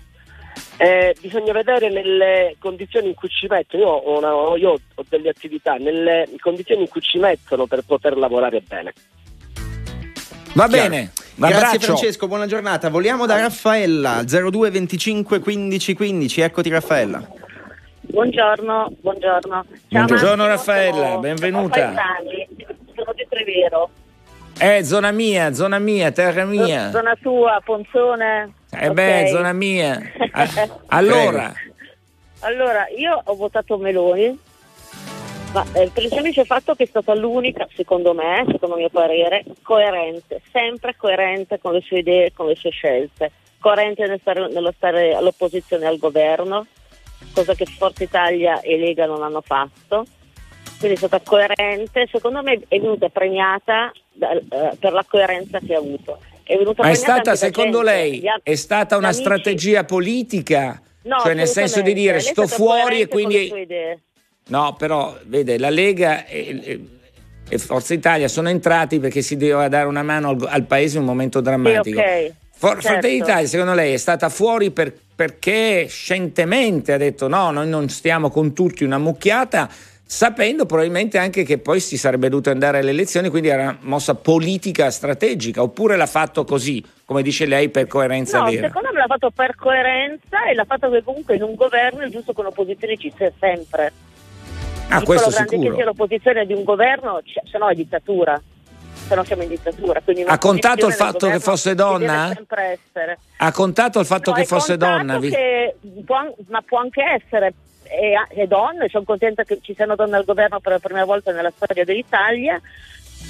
Eh, 0.77 1.15
bisogna 1.21 1.53
vedere 1.53 1.89
nelle 1.89 2.55
condizioni 2.59 3.07
in 3.07 3.13
cui 3.15 3.29
ci 3.29 3.47
mettono, 3.49 3.81
io 3.83 3.89
ho, 3.89 4.17
una- 4.17 4.57
io 4.57 4.71
ho 4.71 5.03
delle 5.07 5.29
attività, 5.29 5.75
nelle 5.75 6.27
condizioni 6.41 6.81
in 6.81 6.89
cui 6.89 6.99
ci 7.01 7.17
mettono 7.17 7.65
per 7.65 7.81
poter 7.85 8.17
lavorare 8.17 8.61
bene. 8.67 8.91
Va 10.53 10.67
Chiaro. 10.67 10.89
bene, 10.89 11.11
Grazie 11.35 11.55
abbraccio. 11.57 11.79
Francesco, 11.85 12.27
buona 12.27 12.45
giornata. 12.45 12.89
Vogliamo 12.89 13.25
da 13.25 13.39
Raffaella 13.39 14.23
02 14.23 14.69
25 14.69 15.39
15 15.39 15.93
15. 15.93 16.41
Eccoti 16.41 16.69
Raffaella. 16.69 17.25
Buongiorno, 18.01 18.91
buongiorno. 19.01 19.65
Ciao 19.89 20.05
Buongiorno, 20.05 20.45
Massimo, 20.45 20.47
Raffaella, 20.47 21.05
sono- 21.07 21.19
benvenuta. 21.19 21.93
Sono 22.95 23.13
di 23.15 23.25
Trevero. 23.29 23.89
Eh, 24.57 24.83
zona 24.83 25.11
mia, 25.11 25.53
zona 25.53 25.79
mia, 25.79 26.11
terra 26.11 26.45
mia. 26.45 26.89
Zona 26.91 27.15
tua, 27.21 27.61
Ponzone. 27.63 28.53
Eh 28.71 28.89
beh, 28.89 29.21
Ok. 29.23 29.27
zona 29.29 29.53
mia. 29.53 29.99
Ah, 30.37 30.47
allora, 30.87 31.53
Allora, 32.41 32.87
io 32.89 33.21
ho 33.23 33.35
votato 33.35 33.77
Meloni, 33.77 34.37
ma 35.53 35.63
eh, 35.73 35.89
per 35.93 36.03
il 36.03 36.09
semplice 36.09 36.43
fatto 36.43 36.73
che 36.75 36.83
è 36.83 36.87
stata 36.87 37.13
l'unica, 37.15 37.65
secondo 37.73 38.13
me, 38.13 38.43
secondo 38.51 38.75
mio 38.75 38.89
parere, 38.89 39.45
coerente, 39.61 40.41
sempre 40.51 40.95
coerente 40.97 41.57
con 41.59 41.71
le 41.71 41.81
sue 41.81 41.99
idee, 41.99 42.33
con 42.33 42.47
le 42.47 42.55
sue 42.55 42.69
scelte, 42.71 43.31
coerente 43.59 44.05
nel 44.07 44.19
stare- 44.19 44.49
nello 44.49 44.73
stare 44.75 45.13
all'opposizione 45.15 45.85
al 45.85 45.97
governo, 45.97 46.65
cosa 47.33 47.53
che 47.53 47.65
Forza 47.65 48.03
Italia 48.03 48.59
e 48.59 48.77
Lega 48.77 49.05
non 49.05 49.23
hanno 49.23 49.41
fatto. 49.41 50.05
Quindi 50.77 50.95
è 50.95 51.07
stata 51.07 51.21
coerente, 51.23 52.07
secondo 52.11 52.43
me 52.43 52.59
è 52.67 52.77
venuta 52.77 53.07
premiata 53.07 53.89
per 54.79 54.93
la 54.93 55.05
coerenza 55.07 55.59
che 55.59 55.73
ha 55.75 55.79
avuto. 55.79 56.19
È 56.43 56.55
ma 56.77 56.89
è 56.89 56.93
stata, 56.93 57.35
secondo 57.35 57.81
lei, 57.81 58.23
è 58.43 58.55
stata 58.55 58.97
una 58.97 59.07
amici- 59.07 59.23
strategia 59.23 59.83
politica? 59.83 60.79
No, 61.03 61.19
cioè 61.19 61.33
nel 61.33 61.47
senso 61.47 61.81
di 61.81 61.93
dire 61.93 62.19
sto 62.19 62.47
fuori 62.47 63.01
e 63.01 63.07
quindi... 63.07 63.51
No, 64.47 64.75
però, 64.77 65.17
vede, 65.25 65.57
la 65.57 65.69
Lega 65.69 66.25
e, 66.25 66.79
e- 67.49 67.57
Forza 67.57 67.93
Italia 67.93 68.27
sono 68.27 68.49
entrati 68.49 68.99
perché 68.99 69.21
si 69.23 69.37
doveva 69.37 69.67
dare 69.67 69.87
una 69.87 70.03
mano 70.03 70.29
al, 70.29 70.47
al 70.47 70.63
paese 70.65 70.97
in 70.97 71.01
un 71.01 71.07
momento 71.09 71.41
drammatico. 71.41 71.99
Sì, 71.99 72.05
ok, 72.05 72.31
For- 72.57 72.73
certo. 72.73 72.87
Fratelli 72.87 73.19
d'Italia, 73.19 73.47
secondo 73.47 73.73
lei, 73.73 73.93
è 73.93 73.97
stata 73.97 74.29
fuori 74.29 74.71
per- 74.71 74.93
perché 75.15 75.87
scientemente 75.87 76.93
ha 76.93 76.97
detto 76.97 77.27
no, 77.27 77.49
noi 77.51 77.67
non 77.67 77.89
stiamo 77.89 78.29
con 78.29 78.53
tutti 78.53 78.83
una 78.83 78.97
mucchiata, 78.97 79.69
sapendo 80.07 80.65
probabilmente 80.65 81.17
anche 81.17 81.43
che 81.43 81.57
poi 81.57 81.79
si 81.79 81.97
sarebbe 81.97 82.29
dovuto 82.29 82.49
andare 82.51 82.79
alle 82.79 82.91
elezioni, 82.91 83.29
quindi 83.29 83.47
era 83.49 83.63
una 83.63 83.77
mossa 83.81 84.13
politica 84.15 84.91
strategica, 84.91 85.61
oppure 85.61 85.95
l'ha 85.95 86.05
fatto 86.05 86.43
così, 86.43 86.83
come 87.05 87.21
dice 87.23 87.45
lei, 87.45 87.69
per 87.69 87.87
coerenza 87.87 88.39
No, 88.39 88.49
vera. 88.51 88.67
secondo 88.67 88.89
me 88.93 88.99
l'ha 88.99 89.07
fatto 89.07 89.31
per 89.31 89.55
coerenza 89.55 90.45
e 90.49 90.53
l'ha 90.53 90.65
fatto 90.65 90.89
che 90.91 91.03
comunque 91.03 91.35
in 91.35 91.43
un 91.43 91.55
governo 91.55 92.01
è 92.01 92.09
giusto 92.09 92.33
che 92.33 92.39
un'opposizione 92.41 92.97
ci 92.97 93.11
sia 93.17 93.31
sempre. 93.39 93.91
Ah, 94.87 94.99
Piccolo 94.99 95.05
questo 95.05 95.29
grande 95.31 95.49
che 95.49 95.55
sicuro. 95.57 95.75
sia 95.75 95.85
l'opposizione 95.85 96.45
di 96.45 96.53
un 96.53 96.63
governo, 96.63 97.19
c- 97.23 97.49
se 97.49 97.57
no 97.57 97.67
è 97.69 97.73
dittatura. 97.73 98.39
Se 99.07 99.13
no 99.13 99.23
siamo 99.23 99.43
in 99.43 99.49
dittatura. 99.49 99.99
Quindi 100.01 100.23
Ha 100.23 100.37
contato 100.37 100.87
il 100.87 100.93
fatto 100.93 101.27
che 101.27 101.39
fosse 101.39 101.75
donna? 101.75 102.31
Ha 103.37 103.51
contato 103.51 103.99
il 103.99 104.05
fatto 104.05 104.31
No, 104.31 104.35
che 104.37 104.45
fosse 104.45 104.77
donna? 104.77 105.19
Che 105.19 105.75
può 106.05 106.17
ma 106.49 106.61
può 106.61 106.79
anche 106.79 107.01
essere 107.03 107.53
e, 107.95 108.13
e 108.41 108.47
donne, 108.47 108.89
sono 108.89 109.03
contenta 109.03 109.43
che 109.43 109.59
ci 109.61 109.73
siano 109.73 109.95
donne 109.95 110.17
al 110.17 110.25
governo 110.25 110.59
per 110.59 110.73
la 110.73 110.79
prima 110.79 111.05
volta 111.05 111.31
nella 111.31 111.51
storia 111.55 111.83
dell'Italia, 111.83 112.59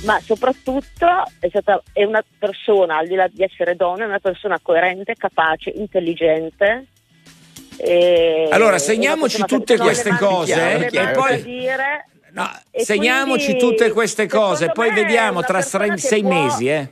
ma 0.03 0.19
soprattutto 0.19 1.07
è, 1.39 1.47
stata, 1.49 1.81
è 1.93 2.03
una 2.03 2.23
persona, 2.37 2.97
al 2.97 3.07
di 3.07 3.15
là 3.15 3.27
di 3.27 3.43
essere 3.43 3.75
donna, 3.75 4.03
è 4.03 4.07
una 4.07 4.19
persona 4.19 4.59
coerente, 4.61 5.15
capace, 5.15 5.69
intelligente. 5.69 6.87
e- 7.77 8.47
Allora, 8.51 8.75
e 8.75 8.79
segniamoci 8.79 9.39
persona 9.39 9.59
tutte 9.59 9.77
queste 9.77 10.15
cose, 10.17 10.85
eh, 10.87 10.89
da 10.91 11.11
poi- 11.11 11.41
dire. 11.43 12.07
No, 12.31 12.49
E 12.71 12.83
segniamoci 12.83 13.55
tutte 13.55 13.91
queste 13.91 14.27
cose, 14.27 14.69
poi 14.71 14.91
vediamo 14.93 15.41
tra 15.41 15.61
che 15.61 15.97
sei 16.07 16.21
può- 16.21 16.31
mesi. 16.31 16.67
Eh. 16.69 16.89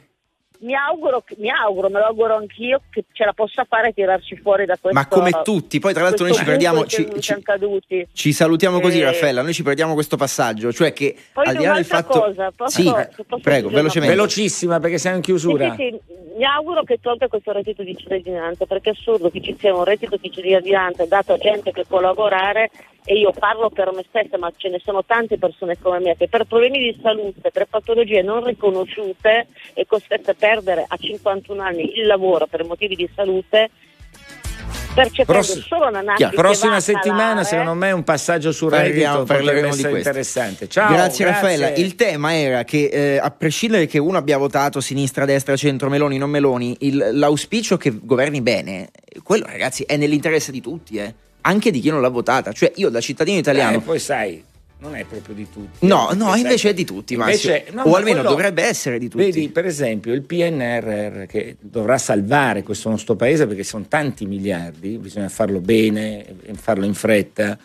Mi 0.63 0.76
auguro, 0.76 1.21
che- 1.26 1.36
mi 1.39 1.49
auguro, 1.49 1.89
me 1.89 1.99
lo 1.99 2.06
auguro 2.06 2.36
anch'io 2.38 2.82
che 2.89 3.04
ce 3.12 3.26
la 3.26 3.34
possa 3.34 3.65
fare 3.67 3.89
e 3.89 3.93
tirarci 3.93 4.38
fuori 4.38 4.65
da 4.65 4.78
questo 4.80 4.97
Ma 4.97 5.08
come 5.08 5.32
tutti, 5.43 5.80
poi 5.80 5.93
tra 5.93 6.04
l'altro 6.04 6.26
noi 6.26 6.34
ci 6.36 6.43
perdiamo, 6.45 6.86
ci, 6.86 7.06
siamo 7.17 7.19
ci- 7.19 7.45
caduti. 7.45 8.08
ci 8.13 8.32
salutiamo 8.32 8.80
così 8.80 8.99
Eh, 9.02 9.04
Raffaella, 9.04 9.41
noi 9.41 9.54
ci 9.54 9.62
perdiamo 9.63 9.93
questo 9.93 10.15
passaggio, 10.15 10.71
cioè 10.71 10.93
che 10.93 11.15
Poi 11.34 11.45
al 11.47 11.56
di 11.58 11.63
là 11.65 11.73
del 11.73 11.86
fatto... 11.86 12.17
cosa, 12.19 12.52
posso- 12.56 12.82
sì, 12.82 12.84
posso 12.86 13.04
prego, 13.12 13.36
aggiungere 13.36 13.67
una 13.67 13.71
velocemente. 13.71 14.15
Velocissima 14.15 14.80
perché 14.80 14.97
siamo 14.97 15.17
in 15.17 15.23
Sì, 15.23 15.30
chiusura. 15.32 15.76
sì, 15.76 15.89
sì, 15.89 15.99
mi 16.38 16.45
auguro 16.45 16.84
che 16.84 16.97
tolga 17.02 17.28
questo 17.28 17.52
reddito 17.52 17.84
di 17.84 17.95
cittadinanza 17.97 18.65
perché 18.65 18.91
è 18.91 18.93
assurdo 18.93 19.30
che 19.30 19.41
ci 19.41 19.56
sia 19.60 19.76
un 19.76 19.84
reddito 19.84 20.15
di 20.19 20.32
cittadinanza 20.32 21.06
dato 21.06 21.34
a 21.34 21.38
gente 21.38 21.71
che 21.71 21.84
può 21.86 21.99
lavorare 21.99 22.71
e 23.06 23.15
io 23.19 23.34
parlo 23.38 23.69
per 23.69 23.91
me 23.91 24.04
stessa 24.08 24.38
ma 24.38 24.49
ce 24.56 24.69
ne 24.69 24.80
sono 24.84 25.04
tante 25.04 25.38
persone 25.38 25.78
come 25.78 25.99
me 25.99 26.15
che 26.15 26.30
per 26.30 26.45
problemi 26.45 26.78
di 26.80 26.97
salute, 27.04 27.52
per 27.52 27.65
patologie 27.69 28.21
non 28.21 28.45
riconosciute 28.45 29.47
è 29.73 29.86
costretta 29.86 30.32
a 30.32 30.36
perdere 30.36 30.52
a 30.87 30.97
51 30.97 31.61
anni 31.61 31.97
il 31.97 32.05
lavoro 32.05 32.45
per 32.47 32.63
motivi 32.63 32.95
di 32.95 33.09
salute 33.15 33.69
percependo 34.93 35.41
Pross- 35.41 35.65
solo 35.65 35.87
una 35.87 36.03
va 36.03 36.29
Prossima 36.29 36.79
settimana, 36.79 37.27
calare. 37.29 37.45
secondo 37.45 37.73
me, 37.73 37.91
un 37.91 38.03
passaggio 38.03 38.51
sul 38.51 38.71
reddito 38.71 39.23
parleremo 39.23 39.75
di 39.75 39.81
questo. 39.81 39.97
interessante. 39.97 40.67
Ciao, 40.69 40.93
grazie, 40.93 41.25
Raffaella. 41.25 41.73
Il 41.73 41.95
tema 41.95 42.35
era 42.35 42.63
che 42.63 42.85
eh, 42.85 43.17
a 43.17 43.31
prescindere 43.31 43.87
che 43.87 43.97
uno 43.97 44.17
abbia 44.17 44.37
votato 44.37 44.79
sinistra, 44.79 45.25
destra, 45.25 45.55
centro, 45.55 45.89
Meloni, 45.89 46.17
non 46.17 46.29
Meloni, 46.29 46.75
il- 46.81 47.09
l'auspicio 47.13 47.77
che 47.77 47.91
governi 48.01 48.41
bene, 48.41 48.89
quello 49.23 49.45
ragazzi 49.45 49.83
è 49.83 49.97
nell'interesse 49.97 50.51
di 50.51 50.61
tutti, 50.61 50.97
eh. 50.97 51.13
anche 51.41 51.71
di 51.71 51.79
chi 51.79 51.89
non 51.89 52.01
l'ha 52.01 52.09
votata. 52.09 52.51
Cioè 52.51 52.71
io 52.75 52.89
da 52.89 53.01
cittadino 53.01 53.39
italiano... 53.39 53.77
Eh, 53.77 53.81
poi 53.81 53.99
sai, 53.99 54.43
non 54.84 54.96
è 54.96 55.06
proprio 55.06 55.34
di 55.34 55.48
tutti. 55.50 55.88
No, 55.88 56.10
no, 56.13 56.36
invece 56.36 56.69
è 56.69 56.74
di 56.74 56.84
tutti, 56.84 57.13
invece- 57.13 57.63
Massimo. 57.67 57.76
no, 57.82 57.88
o 57.88 57.91
ma 57.91 57.98
almeno 58.00 58.15
quello- 58.17 58.30
dovrebbe 58.30 58.63
essere 58.63 59.00
di 59.00 59.08
tutti. 59.08 59.24
Vedi, 59.24 59.48
per 59.48 59.65
esempio, 59.65 60.12
il 60.13 60.22
PNRR 60.24 61.26
che 61.26 61.56
dovrà 61.62 61.98
salvare 61.98 62.63
questo 62.63 62.89
nostro 62.89 63.15
paese 63.15 63.48
perché 63.48 63.63
sono 63.63 63.86
tanti 63.88 64.26
miliardi, 64.26 64.98
bisogna 64.98 65.30
farlo 65.30 65.62
bene, 65.62 66.26
farlo 66.56 66.84
in 66.86 66.93
fretta, 66.93 67.58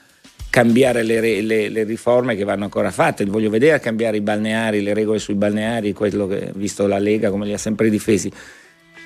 cambiare 0.48 1.02
le, 1.02 1.40
le- 1.42 1.68
le 1.68 1.82
riforme 1.84 2.36
che 2.36 2.44
vanno 2.44 2.64
ancora 2.64 2.90
fatte. 2.92 3.24
Voglio 3.24 3.50
vedere 3.50 3.80
cambiare 3.80 4.16
i 4.16 4.20
balneari, 4.20 4.80
le 4.80 4.94
regole 4.94 5.18
sui 5.18 5.34
balneari, 5.34 5.92
quello 5.92 6.28
che 6.28 6.52
visto 6.54 6.86
la 6.86 6.98
Lega 6.98 7.30
come 7.30 7.46
li 7.46 7.52
ha 7.52 7.58
sempre 7.58 7.90
difesi. 7.90 8.30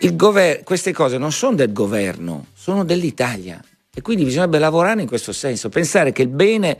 Il 0.00 0.16
gover- 0.16 0.62
queste 0.64 0.92
cose 0.92 1.16
non 1.16 1.32
sono 1.32 1.54
del 1.56 1.72
governo, 1.72 2.46
sono 2.54 2.84
dell'Italia 2.84 3.58
e 3.94 4.00
quindi 4.02 4.24
bisognerebbe 4.24 4.58
lavorare 4.58 5.00
in 5.00 5.06
questo 5.06 5.32
senso, 5.32 5.68
pensare 5.68 6.12
che 6.12 6.22
il 6.22 6.28
bene 6.28 6.76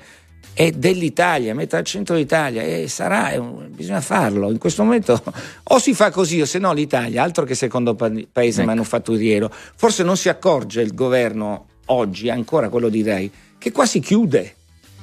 è 0.55 0.71
dell'Italia, 0.71 1.55
mettere 1.55 1.79
al 1.79 1.87
centro 1.87 2.15
l'Italia 2.15 2.63
e 2.63 2.89
sarà, 2.89 3.41
un- 3.41 3.69
bisogna 3.71 4.01
farlo. 4.01 4.51
In 4.51 4.59
questo 4.59 4.83
momento 4.83 5.21
o 5.65 5.79
si 5.79 5.95
fa 5.95 6.11
così 6.11 6.41
o 6.41 6.45
se 6.45 6.59
no 6.59 6.73
l'Italia, 6.73 7.23
altro 7.23 7.45
che 7.45 7.55
secondo 7.55 7.95
pa- 7.95 8.11
paese 8.31 8.61
Ecco. 8.61 8.71
manufatturiero, 8.71 9.51
forse 9.53 10.03
non 10.03 10.17
si 10.17 10.29
accorge 10.29 10.81
il 10.83 10.95
governo 10.95 11.67
oggi, 11.87 12.29
ancora 12.29 12.69
quello 12.69 12.89
direi, 12.89 13.31
che 13.59 13.73
qua 13.73 13.87
si 13.87 14.01
chiude, 14.01 14.55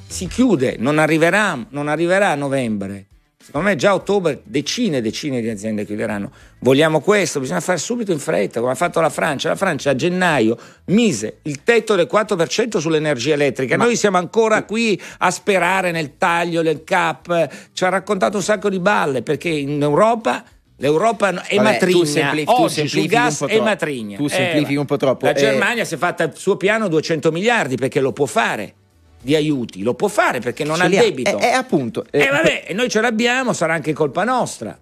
si 0.07 0.27
chiude, 0.27 0.75
non 0.79 0.97
arriverà, 0.99 1.57
non 1.69 1.87
arriverà 1.87 2.29
a 2.31 2.35
novembre. 2.35 3.05
Secondo 3.49 3.69
me 3.69 3.75
già 3.75 3.89
a 3.89 3.93
ottobre 3.95 4.41
decine 4.43 4.97
e 4.97 5.01
decine 5.01 5.41
di 5.41 5.49
aziende 5.49 5.83
chiuderanno. 5.83 6.29
Vogliamo 6.59 6.99
questo, 6.99 7.39
bisogna 7.39 7.61
fare 7.61 7.79
subito 7.79 8.11
in 8.11 8.19
fretta, 8.19 8.59
come 8.59 8.73
ha 8.73 8.75
fatto 8.75 9.01
la 9.01 9.09
Francia. 9.09 9.49
La 9.49 9.55
Francia 9.55 9.89
a 9.89 9.95
gennaio 9.95 10.55
mise 10.85 11.39
il 11.43 11.63
tetto 11.63 11.95
del 11.95 12.07
4% 12.11 12.77
sull'energia 12.77 13.33
elettrica. 13.33 13.75
Ma- 13.75 13.85
Noi 13.85 13.95
siamo 13.95 14.17
ancora 14.17 14.65
qui 14.65 15.01
a 15.17 15.31
sperare 15.31 15.89
nel 15.89 16.15
taglio, 16.19 16.61
nel 16.61 16.83
cap. 16.83 17.49
Ci 17.73 17.83
ha 17.85 17.89
raccontato 17.89 18.37
un 18.37 18.43
sacco 18.43 18.69
di 18.69 18.77
balle 18.79 19.23
perché 19.23 19.49
in 19.49 19.81
Europa 19.81 20.43
l'Europa 20.77 21.29
è 21.47 21.55
Vabbè, 21.55 21.71
matrigna. 21.71 22.31
Oggi 22.45 22.87
sul 22.87 23.07
gas 23.07 23.45
è 23.47 23.59
matrigna. 23.61 24.15
Tu 24.17 24.27
semplifichi 24.27 24.73
Eh, 24.75 24.77
un 24.77 24.85
po' 24.85 24.97
troppo. 24.97 25.25
La 25.25 25.31
Eh, 25.31 25.39
Germania 25.39 25.85
si 25.85 25.95
è 25.95 25.97
fatta 25.97 26.23
il 26.25 26.33
suo 26.35 26.55
piano 26.55 26.87
200 26.87 27.31
miliardi 27.31 27.77
perché 27.77 27.99
lo 27.99 28.13
può 28.13 28.27
fare. 28.27 28.75
Di 29.21 29.35
aiuti, 29.35 29.83
lo 29.83 29.93
può 29.93 30.07
fare 30.07 30.39
perché 30.39 30.63
non 30.63 30.77
Ce 30.77 30.83
ha 30.83 30.87
debito. 30.89 31.37
Eh, 31.39 31.45
eh, 31.47 31.51
appunto. 31.51 32.05
E 32.09 32.19
Eh, 32.21 32.29
vabbè, 32.29 32.65
e 32.67 32.73
noi 32.73 32.89
ce 32.89 33.01
l'abbiamo, 33.01 33.53
sarà 33.53 33.73
anche 33.73 33.93
colpa 33.93 34.23
nostra. 34.23 34.77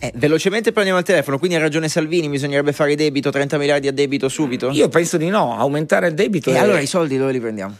eh, 0.00 0.12
velocemente 0.14 0.70
prendiamo 0.72 0.98
il 1.00 1.04
telefono, 1.04 1.38
quindi 1.38 1.56
ha 1.56 1.60
ragione 1.60 1.88
Salvini, 1.88 2.28
bisognerebbe 2.28 2.72
fare 2.72 2.94
debito, 2.94 3.30
30 3.30 3.58
miliardi 3.58 3.88
a 3.88 3.92
debito 3.92 4.28
subito? 4.28 4.70
Io 4.70 4.88
penso 4.88 5.16
di 5.16 5.28
no, 5.28 5.56
aumentare 5.58 6.06
il 6.08 6.14
debito. 6.14 6.50
E 6.50 6.54
è- 6.54 6.58
allora 6.58 6.78
i 6.80 6.86
soldi 6.86 7.16
dove 7.16 7.32
li 7.32 7.40
prendiamo? 7.40 7.76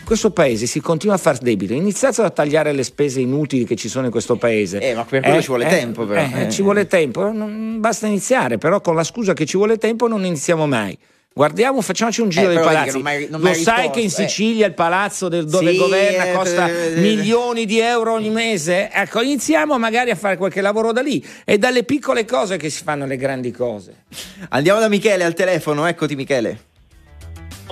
in 0.00 0.16
questo 0.16 0.32
paese 0.32 0.66
si 0.66 0.80
continua 0.80 1.14
a 1.14 1.18
far 1.18 1.38
debito. 1.38 1.72
Iniziate 1.72 2.20
a 2.22 2.30
tagliare 2.30 2.72
le 2.72 2.82
spese 2.82 3.20
inutili 3.20 3.64
che 3.64 3.76
ci 3.76 3.88
sono 3.88 4.06
in 4.06 4.10
questo 4.10 4.34
paese. 4.34 4.80
Eh, 4.80 4.92
ma 4.92 5.04
per 5.04 5.22
quello 5.22 5.40
ci 5.40 5.46
vuole 5.46 5.66
tempo, 5.68 6.04
però. 6.04 6.20
eh, 6.20 6.42
Eh. 6.46 6.50
Ci 6.50 6.62
vuole 6.62 6.88
tempo, 6.88 7.30
non 7.30 7.78
basta 7.78 8.08
iniziare, 8.08 8.58
però 8.58 8.80
con 8.80 8.96
la 8.96 9.04
scusa 9.04 9.34
che 9.34 9.46
ci 9.46 9.56
vuole 9.56 9.78
tempo 9.78 10.08
non 10.08 10.24
iniziamo 10.24 10.66
mai. 10.66 10.98
Guardiamo, 11.40 11.80
facciamoci 11.80 12.20
un 12.22 12.28
giro 12.28 12.50
Eh, 12.50 12.54
dei 12.54 12.62
palazzi. 12.64 12.92
non 12.94 13.02
m'hai- 13.02 13.28
non 13.30 13.40
Lo 13.40 13.46
sai 13.46 13.54
risposto, 13.54 13.90
che 13.92 14.00
in 14.00 14.06
eh. 14.06 14.08
Sicilia 14.08 14.66
il 14.66 14.74
palazzo 14.74 15.28
del- 15.28 15.46
dove 15.46 15.70
Sì, 15.70 15.78
governa 15.78 16.24
eh, 16.24 16.32
costa 16.32 16.68
eh, 16.68 16.94
milioni 16.96 17.66
di 17.66 17.78
euro 17.78 18.14
ogni 18.14 18.30
mese? 18.30 18.90
Ecco, 18.92 19.20
iniziamo 19.22 19.78
magari 19.78 20.10
a 20.10 20.16
fare 20.16 20.36
qualche 20.36 20.60
lavoro 20.60 20.92
da 20.92 21.02
lì. 21.02 21.24
È 21.44 21.56
dalle 21.56 21.84
piccole 21.84 22.24
cose 22.24 22.56
che 22.56 22.68
si 22.68 22.82
fanno 22.82 23.06
le 23.06 23.16
grandi 23.16 23.52
cose. 23.52 24.04
Andiamo 24.48 24.80
da 24.80 24.88
Michele 24.88 25.22
al 25.22 25.34
telefono, 25.34 25.86
eccoti 25.86 26.16
Michele. 26.16 26.60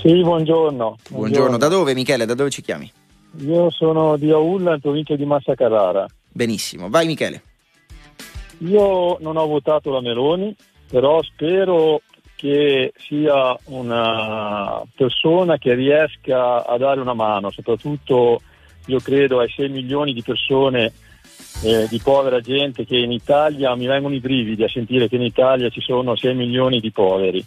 Sì, 0.00 0.22
buongiorno. 0.22 0.96
Buongiorno, 1.10 1.56
da 1.56 1.66
dove 1.66 1.94
Michele? 1.94 2.26
Da 2.26 2.34
dove 2.34 2.50
ci 2.50 2.62
chiami? 2.62 2.90
Io 3.40 3.70
sono 3.72 4.16
di 4.16 4.30
Aulla, 4.30 4.74
in 4.74 4.80
provincia 4.80 5.16
di 5.16 5.24
Massa 5.24 5.56
Carrara. 5.56 6.06
Benissimo, 6.30 6.88
vai 6.88 7.06
Michele. 7.06 7.42
Io 8.58 9.18
non 9.20 9.36
ho 9.36 9.46
votato 9.48 9.90
la 9.90 10.00
Meloni, 10.00 10.54
però 10.88 11.20
spero 11.24 12.00
che 12.38 12.92
sia 12.96 13.58
una 13.64 14.80
persona 14.94 15.58
che 15.58 15.74
riesca 15.74 16.64
a 16.64 16.78
dare 16.78 17.00
una 17.00 17.12
mano, 17.12 17.50
soprattutto 17.50 18.40
io 18.86 19.00
credo 19.00 19.40
ai 19.40 19.50
6 19.50 19.68
milioni 19.68 20.12
di 20.12 20.22
persone, 20.22 20.92
eh, 21.64 21.88
di 21.90 21.98
povera 21.98 22.38
gente 22.38 22.86
che 22.86 22.96
in 22.96 23.10
Italia 23.10 23.74
mi 23.74 23.88
vengono 23.88 24.14
i 24.14 24.20
brividi 24.20 24.62
a 24.62 24.68
sentire 24.68 25.08
che 25.08 25.16
in 25.16 25.22
Italia 25.22 25.68
ci 25.68 25.80
sono 25.80 26.14
6 26.14 26.32
milioni 26.36 26.78
di 26.78 26.92
poveri. 26.92 27.44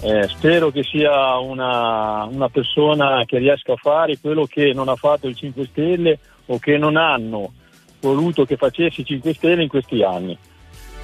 Eh, 0.00 0.26
spero 0.28 0.70
che 0.70 0.82
sia 0.82 1.36
una, 1.36 2.24
una 2.24 2.48
persona 2.48 3.26
che 3.26 3.36
riesca 3.36 3.74
a 3.74 3.76
fare 3.76 4.18
quello 4.18 4.46
che 4.46 4.72
non 4.72 4.88
ha 4.88 4.96
fatto 4.96 5.28
il 5.28 5.36
5 5.36 5.66
Stelle 5.66 6.18
o 6.46 6.58
che 6.58 6.78
non 6.78 6.96
hanno 6.96 7.52
voluto 8.00 8.46
che 8.46 8.56
facesse 8.56 9.02
i 9.02 9.04
5 9.04 9.34
Stelle 9.34 9.62
in 9.62 9.68
questi 9.68 10.02
anni. 10.02 10.38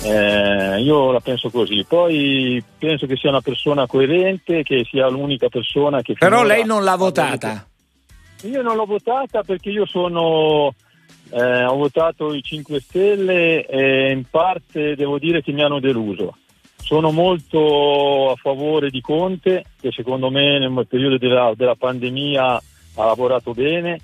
Eh, 0.01 0.81
io 0.81 1.11
la 1.11 1.21
penso 1.21 1.51
così. 1.51 1.85
Poi 1.87 2.63
penso 2.79 3.07
che 3.07 3.17
sia 3.17 3.31
una 3.31 3.41
persona 3.41 3.87
coerente, 3.87 4.63
che 4.63 4.87
sia 4.89 5.09
l'unica 5.09 5.49
persona 5.49 6.03
che. 6.03 6.15
Però 6.15 6.45
lei 6.45 6.65
non 6.65 6.85
l'ha 6.85 6.93
ha 6.93 6.97
votata. 6.97 7.67
io 8.43 8.63
non 8.63 8.77
l'ho 8.77 8.87
votata 8.87 9.43
perché 9.43 9.71
io 9.71 9.87
sono. 9.87 10.73
eh, 11.31 11.65
ho 11.65 11.77
votato 11.77 12.33
i 12.33 12.43
5 12.43 12.81
Stelle 12.81 13.67
e 13.67 14.13
in 14.13 14.25
parte 14.31 14.95
devo 14.95 15.19
dire 15.19 15.43
che 15.43 15.53
mi 15.53 15.63
hanno 15.63 15.81
deluso. 15.81 16.37
Sono 16.77 17.11
molto 17.11 18.31
a 18.31 18.37
favore 18.37 18.89
di 18.89 19.01
Conte, 19.03 19.65
che 19.79 19.91
secondo 19.93 20.31
me 20.31 20.59
nel 20.59 20.87
periodo 20.89 21.19
della, 21.19 21.53
della 21.55 21.75
pandemia 21.75 22.63
ha 22.95 23.05
lavorato 23.05 23.53
bene. 23.53 23.99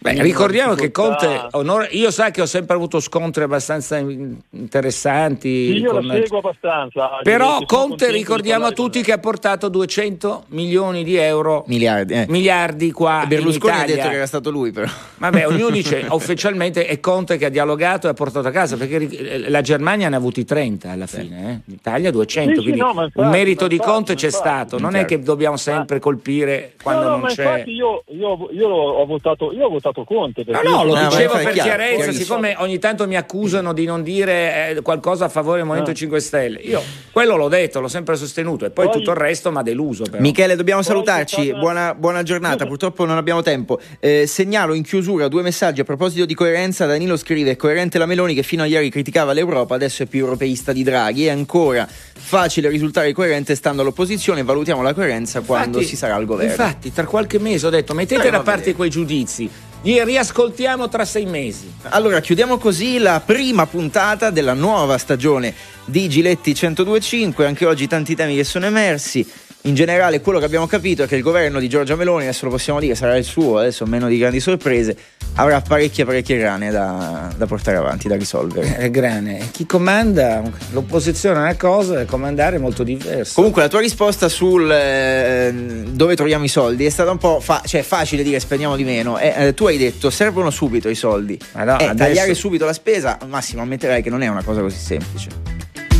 Beh, 0.00 0.22
ricordiamo 0.22 0.74
che 0.74 0.90
Conte, 0.92 1.48
onore- 1.52 1.88
io 1.90 2.10
sai 2.12 2.30
che 2.30 2.40
ho 2.40 2.46
sempre 2.46 2.76
avuto 2.76 3.00
scontri 3.00 3.42
abbastanza 3.42 3.96
in- 3.98 4.36
interessanti. 4.50 5.48
Sì, 5.72 5.78
io 5.78 5.90
con- 5.90 6.04
lo 6.06 6.12
seguo 6.12 6.38
abbastanza. 6.38 7.08
Però 7.22 7.58
Conte 7.66 8.10
ricordiamo 8.10 8.66
a 8.66 8.70
tutti 8.72 9.02
che 9.02 9.12
ha 9.12 9.18
portato 9.18 9.68
200 9.68 10.44
milioni 10.48 11.02
di 11.04 11.16
euro, 11.16 11.64
Miliardi. 11.66 12.14
eh. 12.14 12.26
miliardi 12.28 12.92
qua 12.92 13.24
Berlusconi 13.26 13.74
in 13.74 13.80
ha 13.80 13.84
detto 13.86 14.08
che 14.08 14.14
era 14.14 14.26
stato 14.26 14.50
lui 14.50 14.70
però. 14.70 14.86
Vabbè, 15.16 15.46
ognuno 15.48 15.70
dice 15.70 16.06
ufficialmente 16.10 16.86
è 16.86 17.00
Conte 17.00 17.36
che 17.36 17.46
ha 17.46 17.50
dialogato 17.50 18.06
e 18.06 18.10
ha 18.10 18.14
portato 18.14 18.46
a 18.48 18.50
casa, 18.52 18.76
perché 18.76 19.48
la 19.48 19.60
Germania 19.62 20.08
ne 20.08 20.14
ha 20.14 20.18
avuti 20.18 20.44
30 20.44 20.90
alla 20.92 21.06
fine, 21.06 21.50
eh. 21.66 21.70
l'Italia 21.72 22.10
200, 22.12 22.50
Sì, 22.50 22.56
sì, 22.56 22.62
quindi 22.62 22.80
no, 22.80 22.92
ma 22.94 23.04
infatti, 23.04 23.24
un 23.24 23.30
merito 23.30 23.62
ma 23.62 23.68
di 23.68 23.74
infatti, 23.74 23.92
Conte 23.92 24.12
ma 24.12 24.18
c'è 24.18 24.26
infatti. 24.26 24.44
stato, 24.48 24.78
non 24.78 24.94
è 24.94 24.98
Certo. 25.00 25.14
che 25.16 25.22
dobbiamo 25.22 25.56
sempre 25.56 25.98
colpire 25.98 26.74
quando 26.82 27.00
no, 27.02 27.06
no, 27.06 27.12
non 27.16 27.20
ma 27.22 27.28
c'è... 27.28 27.42
infatti 27.42 27.70
io, 27.72 28.04
io, 28.08 28.48
io 28.52 28.68
ho, 28.68 29.04
votato, 29.06 29.52
io 29.52 29.66
ho 29.66 29.68
votato 29.68 29.86
Conte. 30.04 30.44
No, 30.46 30.60
no, 30.62 30.84
lo 30.84 30.94
Ah, 30.94 31.08
dicevo 31.08 31.34
per 31.34 31.52
chiaro, 31.52 31.62
chiarezza, 31.68 32.12
siccome 32.12 32.54
ogni 32.58 32.78
tanto 32.78 33.06
mi 33.06 33.16
accusano 33.16 33.72
di 33.72 33.84
non 33.84 34.02
dire 34.02 34.76
eh, 34.76 34.82
qualcosa 34.82 35.26
a 35.26 35.28
favore 35.28 35.56
del 35.58 35.64
Movimento 35.66 35.90
Ah. 35.92 35.94
5 35.94 36.20
Stelle. 36.20 36.58
Io 36.60 36.82
quello 37.12 37.36
l'ho 37.36 37.48
detto, 37.48 37.80
l'ho 37.80 37.88
sempre 37.88 38.16
sostenuto 38.16 38.64
e 38.64 38.70
poi, 38.70 38.86
Poi- 38.86 38.94
tutto 38.98 39.10
il 39.10 39.16
resto 39.16 39.50
mi 39.50 39.58
ha 39.58 39.62
deluso. 39.62 40.04
Però. 40.04 40.20
Michele, 40.22 40.56
dobbiamo 40.56 40.80
Poi 40.80 40.90
salutarci. 40.90 41.42
stata- 41.44 41.58
Buona, 41.58 41.94
buona 41.94 42.22
giornata. 42.22 42.66
Purtroppo 42.66 43.04
non 43.04 43.16
abbiamo 43.16 43.42
tempo. 43.42 43.78
Eh, 44.00 44.26
segnalo 44.26 44.74
in 44.74 44.82
chiusura 44.82 45.28
due 45.28 45.42
messaggi 45.42 45.80
a 45.80 45.84
proposito 45.84 46.24
di 46.24 46.34
coerenza. 46.34 46.86
Danilo 46.86 47.16
scrive: 47.16 47.56
coerente 47.56 47.98
la 47.98 48.06
Meloni 48.06 48.34
che 48.34 48.42
fino 48.42 48.62
a 48.62 48.66
ieri 48.66 48.90
criticava 48.90 49.32
l'Europa, 49.32 49.74
adesso 49.74 50.02
è 50.02 50.06
più 50.06 50.20
europeista 50.20 50.72
di 50.72 50.82
Draghi. 50.82 51.26
È 51.26 51.30
ancora 51.30 51.86
facile 51.88 52.68
risultare 52.68 53.12
coerente 53.12 53.54
stando 53.54 53.82
all'opposizione. 53.82 54.42
Valutiamo 54.42 54.82
la 54.82 54.92
coerenza 54.94 55.40
quando 55.40 55.78
Infatti- 55.78 55.86
si 55.86 55.96
sarà 55.96 56.14
al 56.14 56.24
governo. 56.24 56.50
Infatti, 56.52 56.92
tra 56.92 57.04
qualche 57.04 57.38
mese 57.38 57.66
ho 57.66 57.70
detto 57.70 57.94
mettete 57.94 58.28
Eh, 58.28 58.30
da 58.30 58.40
parte 58.40 58.74
quei 58.74 58.90
giudizi, 58.90 59.48
li 59.82 60.02
riascoltiamo 60.04 60.88
tra 60.88 61.04
sei 61.04 61.24
mesi. 61.26 61.72
Allora, 61.90 62.20
chiudiamo 62.20 62.58
così 62.58 62.98
la 62.98 63.20
prima 63.24 63.66
puntata 63.66 64.30
della 64.30 64.54
nuova 64.54 64.98
stagione 64.98 65.54
di 65.84 66.08
Giletti 66.08 66.56
1025. 66.60 67.46
Anche 67.46 67.66
oggi 67.66 67.86
tanti 67.86 68.14
temi 68.14 68.34
che 68.34 68.44
sono 68.44 68.66
emersi. 68.66 69.26
In 69.62 69.74
generale, 69.74 70.20
quello 70.20 70.38
che 70.38 70.44
abbiamo 70.44 70.66
capito 70.66 71.02
è 71.02 71.06
che 71.08 71.16
il 71.16 71.22
governo 71.22 71.58
di 71.58 71.68
Giorgia 71.68 71.96
Meloni, 71.96 72.22
adesso 72.22 72.44
lo 72.46 72.52
possiamo 72.52 72.78
dire, 72.80 72.94
sarà 72.94 73.16
il 73.16 73.24
suo, 73.24 73.58
adesso 73.58 73.84
meno 73.86 74.06
di 74.08 74.16
grandi 74.16 74.38
sorprese, 74.40 74.96
avrà 75.34 75.60
parecchie, 75.60 76.04
parecchie 76.04 76.38
grane 76.38 76.70
da, 76.70 77.30
da 77.36 77.46
portare 77.46 77.76
avanti, 77.76 78.08
da 78.08 78.14
risolvere. 78.16 78.76
È 78.76 78.88
grane. 78.88 79.48
Chi 79.50 79.66
comanda, 79.66 80.42
l'opposizione 80.70 81.36
è 81.36 81.40
una 81.42 81.56
cosa, 81.56 82.04
comandare 82.06 82.56
è 82.56 82.58
molto 82.60 82.82
diverso. 82.82 83.34
Comunque, 83.34 83.60
la 83.62 83.68
tua 83.68 83.80
risposta 83.80 84.28
sul 84.28 84.70
eh, 84.70 85.52
dove 85.90 86.14
troviamo 86.16 86.44
i 86.44 86.48
soldi 86.48 86.86
è 86.86 86.90
stata 86.90 87.10
un 87.10 87.18
po' 87.18 87.40
fa- 87.40 87.62
cioè, 87.66 87.82
facile 87.82 88.22
dire 88.22 88.38
spendiamo 88.40 88.76
di 88.76 88.84
meno. 88.84 89.18
Eh, 89.18 89.34
eh, 89.48 89.54
tu 89.54 89.66
hai 89.66 89.76
detto 89.76 90.08
servono 90.08 90.50
subito 90.50 90.88
i 90.88 90.94
soldi. 90.94 91.38
Ma 91.52 91.64
no, 91.64 91.72
Eh, 91.78 91.84
adesso- 91.84 91.94
tagliare 91.96 92.32
subito 92.34 92.64
la 92.64 92.72
spesa, 92.72 93.18
Massimo, 93.26 93.60
ammetterai 93.62 94.02
che 94.02 94.08
non 94.08 94.22
è 94.22 94.28
una 94.28 94.44
cosa 94.44 94.60
così 94.60 94.78
semplice. 94.78 95.28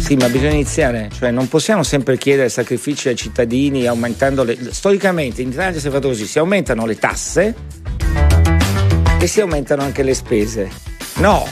Sì, 0.09 0.17
ma 0.17 0.31
bisogna 0.31 0.55
iniziare, 0.55 1.11
cioè 1.13 1.31
non 1.31 1.49
possiamo 1.49 1.83
sempre 1.83 2.17
chiedere 2.17 2.49
sacrifici 2.49 3.09
ai 3.09 3.15
cittadini 3.15 3.87
aumentando 3.87 4.43
le... 4.43 4.57
Storicamente 4.71 5.43
in 5.43 5.51
Italia 5.51 5.79
si 5.79 5.87
è 5.87 5.91
fatto 5.91 6.09
così, 6.09 6.25
si 6.25 6.39
aumentano 6.39 6.87
le 6.87 6.97
tasse 6.97 7.55
e 9.21 9.27
si 9.27 9.43
aumentano 9.43 9.83
anche 9.83 10.03
le 10.03 10.15
spese. 10.15 10.71
No, 11.17 11.47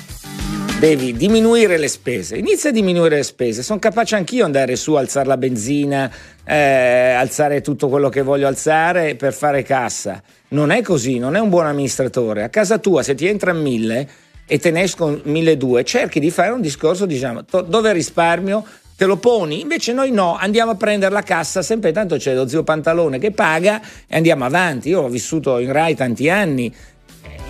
devi 0.79 1.15
diminuire 1.15 1.77
le 1.77 1.89
spese, 1.89 2.39
inizia 2.39 2.71
a 2.71 2.73
diminuire 2.73 3.17
le 3.17 3.25
spese, 3.25 3.63
sono 3.63 3.79
capace 3.79 4.17
anch'io 4.17 4.47
andare 4.47 4.75
su, 4.77 4.95
alzare 4.95 5.27
la 5.27 5.37
benzina, 5.37 6.11
eh, 6.43 7.11
alzare 7.11 7.61
tutto 7.61 7.91
quello 7.91 8.09
che 8.09 8.23
voglio 8.23 8.47
alzare 8.47 9.17
per 9.17 9.35
fare 9.35 9.65
cassa. 9.65 10.23
Non 10.49 10.71
è 10.71 10.81
così, 10.81 11.19
non 11.19 11.37
è 11.37 11.41
un 11.41 11.51
buon 11.51 11.67
amministratore. 11.67 12.43
A 12.43 12.49
casa 12.49 12.79
tua 12.79 13.03
se 13.03 13.15
ti 13.15 13.27
entra 13.27 13.53
1000 13.53 14.09
e 14.47 14.59
te 14.59 14.71
ne 14.71 14.83
escono 14.83 15.21
1200, 15.23 15.83
cerchi 15.83 16.21
di 16.21 16.31
fare 16.31 16.51
un 16.51 16.61
discorso, 16.61 17.05
diciamo, 17.05 17.45
dove 17.67 17.93
risparmio 17.93 18.65
te 18.97 19.05
lo 19.05 19.17
poni, 19.17 19.61
invece 19.61 19.93
noi 19.93 20.11
no, 20.11 20.37
andiamo 20.37 20.71
a 20.71 20.75
prendere 20.75 21.13
la 21.13 21.23
cassa, 21.23 21.61
sempre 21.61 21.93
tanto 21.93 22.17
c'è 22.17 22.35
lo 22.35 22.49
zio 22.49 22.63
Pantalone 22.63 23.19
che 23.19 23.31
paga 23.31 23.81
e 24.07 24.17
andiamo 24.17 24.45
avanti. 24.45 24.89
Io 24.89 25.03
ho 25.03 25.09
vissuto 25.09 25.59
in 25.59 25.71
Rai 25.71 25.95
tanti 25.95 26.31
anni, 26.31 26.75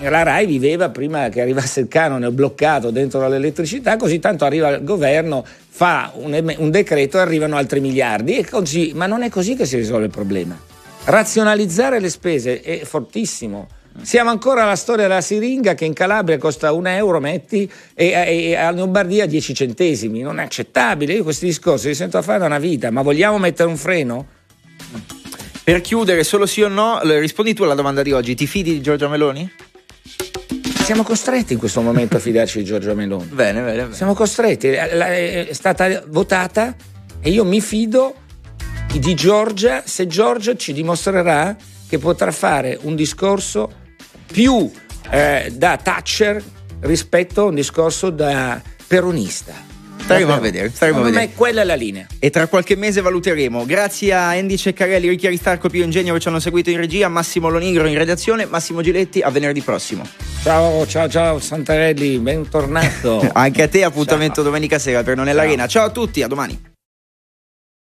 eh, 0.01 0.09
la 0.09 0.23
Rai 0.23 0.45
viveva 0.45 0.89
prima 0.89 1.29
che 1.29 1.39
arrivasse 1.39 1.79
il 1.79 1.87
canone 1.87 2.29
bloccato 2.31 2.91
dentro 2.91 3.25
l'elettricità, 3.29 3.95
così 3.95 4.19
tanto 4.19 4.43
arriva 4.43 4.69
il 4.69 4.83
governo, 4.83 5.45
fa 5.69 6.11
un, 6.15 6.55
un 6.57 6.69
decreto 6.69 7.17
e 7.17 7.21
arrivano 7.21 7.55
altri 7.55 7.79
miliardi. 7.79 8.43
Così, 8.43 8.91
ma 8.93 9.05
non 9.05 9.23
è 9.23 9.29
così 9.29 9.55
che 9.55 9.65
si 9.65 9.77
risolve 9.77 10.05
il 10.05 10.11
problema. 10.11 10.59
Razionalizzare 11.05 12.01
le 12.01 12.09
spese 12.09 12.59
è 12.61 12.81
fortissimo. 12.83 13.69
Siamo 14.01 14.29
ancora 14.29 14.63
alla 14.63 14.75
storia 14.75 15.07
della 15.07 15.21
siringa 15.21 15.73
che 15.73 15.85
in 15.85 15.93
Calabria 15.93 16.37
costa 16.37 16.71
un 16.71 16.87
euro, 16.87 17.19
metti, 17.19 17.69
e, 17.93 18.07
e- 18.07 18.43
e 18.49 18.55
a 18.55 18.71
Lombardia 18.71 19.25
10 19.25 19.53
centesimi. 19.53 20.21
Non 20.21 20.39
è 20.39 20.43
accettabile. 20.43 21.13
Io 21.13 21.23
questi 21.23 21.45
discorsi 21.45 21.87
li 21.87 21.95
sento 21.95 22.17
a 22.17 22.21
fare 22.21 22.39
da 22.39 22.45
una 22.45 22.59
vita, 22.59 22.91
ma 22.91 23.01
vogliamo 23.01 23.37
mettere 23.37 23.67
un 23.67 23.77
freno? 23.77 24.27
Per 25.63 25.81
chiudere, 25.81 26.23
solo 26.23 26.45
sì 26.45 26.61
o 26.61 26.69
no, 26.69 26.99
rispondi 27.03 27.53
tu 27.53 27.63
alla 27.63 27.73
domanda 27.73 28.01
di 28.01 28.13
oggi. 28.13 28.35
Ti 28.35 28.47
fidi 28.47 28.71
di 28.71 28.81
Giorgia 28.81 29.09
Meloni? 29.09 29.51
Siamo 30.83 31.03
costretti 31.03 31.51
in 31.51 31.59
questo 31.59 31.81
momento 31.81 32.15
a 32.15 32.19
fidarci 32.19 32.59
di 32.59 32.63
Giorgio 32.63 32.95
Meloni. 32.95 33.25
Bene, 33.25 33.61
bene, 33.61 33.81
bene. 33.83 33.93
Siamo 33.93 34.13
costretti, 34.13 34.69
è 34.69 35.49
stata 35.51 36.03
votata 36.07 36.73
e 37.19 37.29
io 37.29 37.43
mi 37.43 37.59
fido 37.59 38.15
di 38.97 39.13
Giorgia 39.13 39.83
se 39.85 40.07
Giorgia 40.07 40.55
ci 40.55 40.71
dimostrerà 40.71 41.53
che 41.89 41.97
potrà 41.97 42.31
fare 42.31 42.77
un 42.83 42.95
discorso 42.95 43.85
più 44.31 44.69
eh, 45.09 45.51
da 45.53 45.77
Thatcher 45.77 46.43
rispetto 46.81 47.41
a 47.41 47.45
un 47.45 47.55
discorso 47.55 48.09
da 48.09 48.61
peronista. 48.85 49.65
Staremo 50.07 50.33
a 50.33 50.39
vedere, 50.39 50.69
staremo 50.69 50.99
a 50.99 51.03
vedere. 51.03 51.25
me 51.25 51.33
quella 51.33 51.61
è 51.61 51.65
la 51.65 51.75
linea. 51.75 52.05
E 52.19 52.29
tra 52.29 52.47
qualche 52.47 52.77
mese 52.77 53.01
valuteremo. 53.01 53.65
Grazie 53.65 54.13
a 54.13 54.29
Andy 54.29 54.55
Ceccarelli, 54.55 55.09
Ricchi 55.09 55.27
Aristarco, 55.27 55.67
Pio 55.67 55.83
Ingegno 55.83 56.13
che 56.13 56.21
ci 56.21 56.29
hanno 56.29 56.39
seguito 56.39 56.69
in 56.69 56.77
regia, 56.77 57.09
Massimo 57.09 57.49
Lonigro 57.49 57.87
in 57.87 57.97
redazione, 57.97 58.45
Massimo 58.45 58.81
Giletti 58.81 59.19
a 59.19 59.29
venerdì 59.29 59.61
prossimo. 59.61 60.07
Ciao, 60.43 60.87
ciao, 60.87 61.09
ciao 61.09 61.39
Santarelli, 61.39 62.19
bentornato. 62.19 63.27
Anche 63.33 63.63
a 63.63 63.67
te 63.67 63.83
appuntamento 63.83 64.43
domenica 64.43 64.79
sera 64.79 65.03
per 65.03 65.17
Non 65.17 65.27
è 65.27 65.33
l'Arena. 65.33 65.67
Ciao 65.67 65.87
a 65.87 65.89
tutti, 65.89 66.21
a 66.21 66.27
domani. 66.27 66.75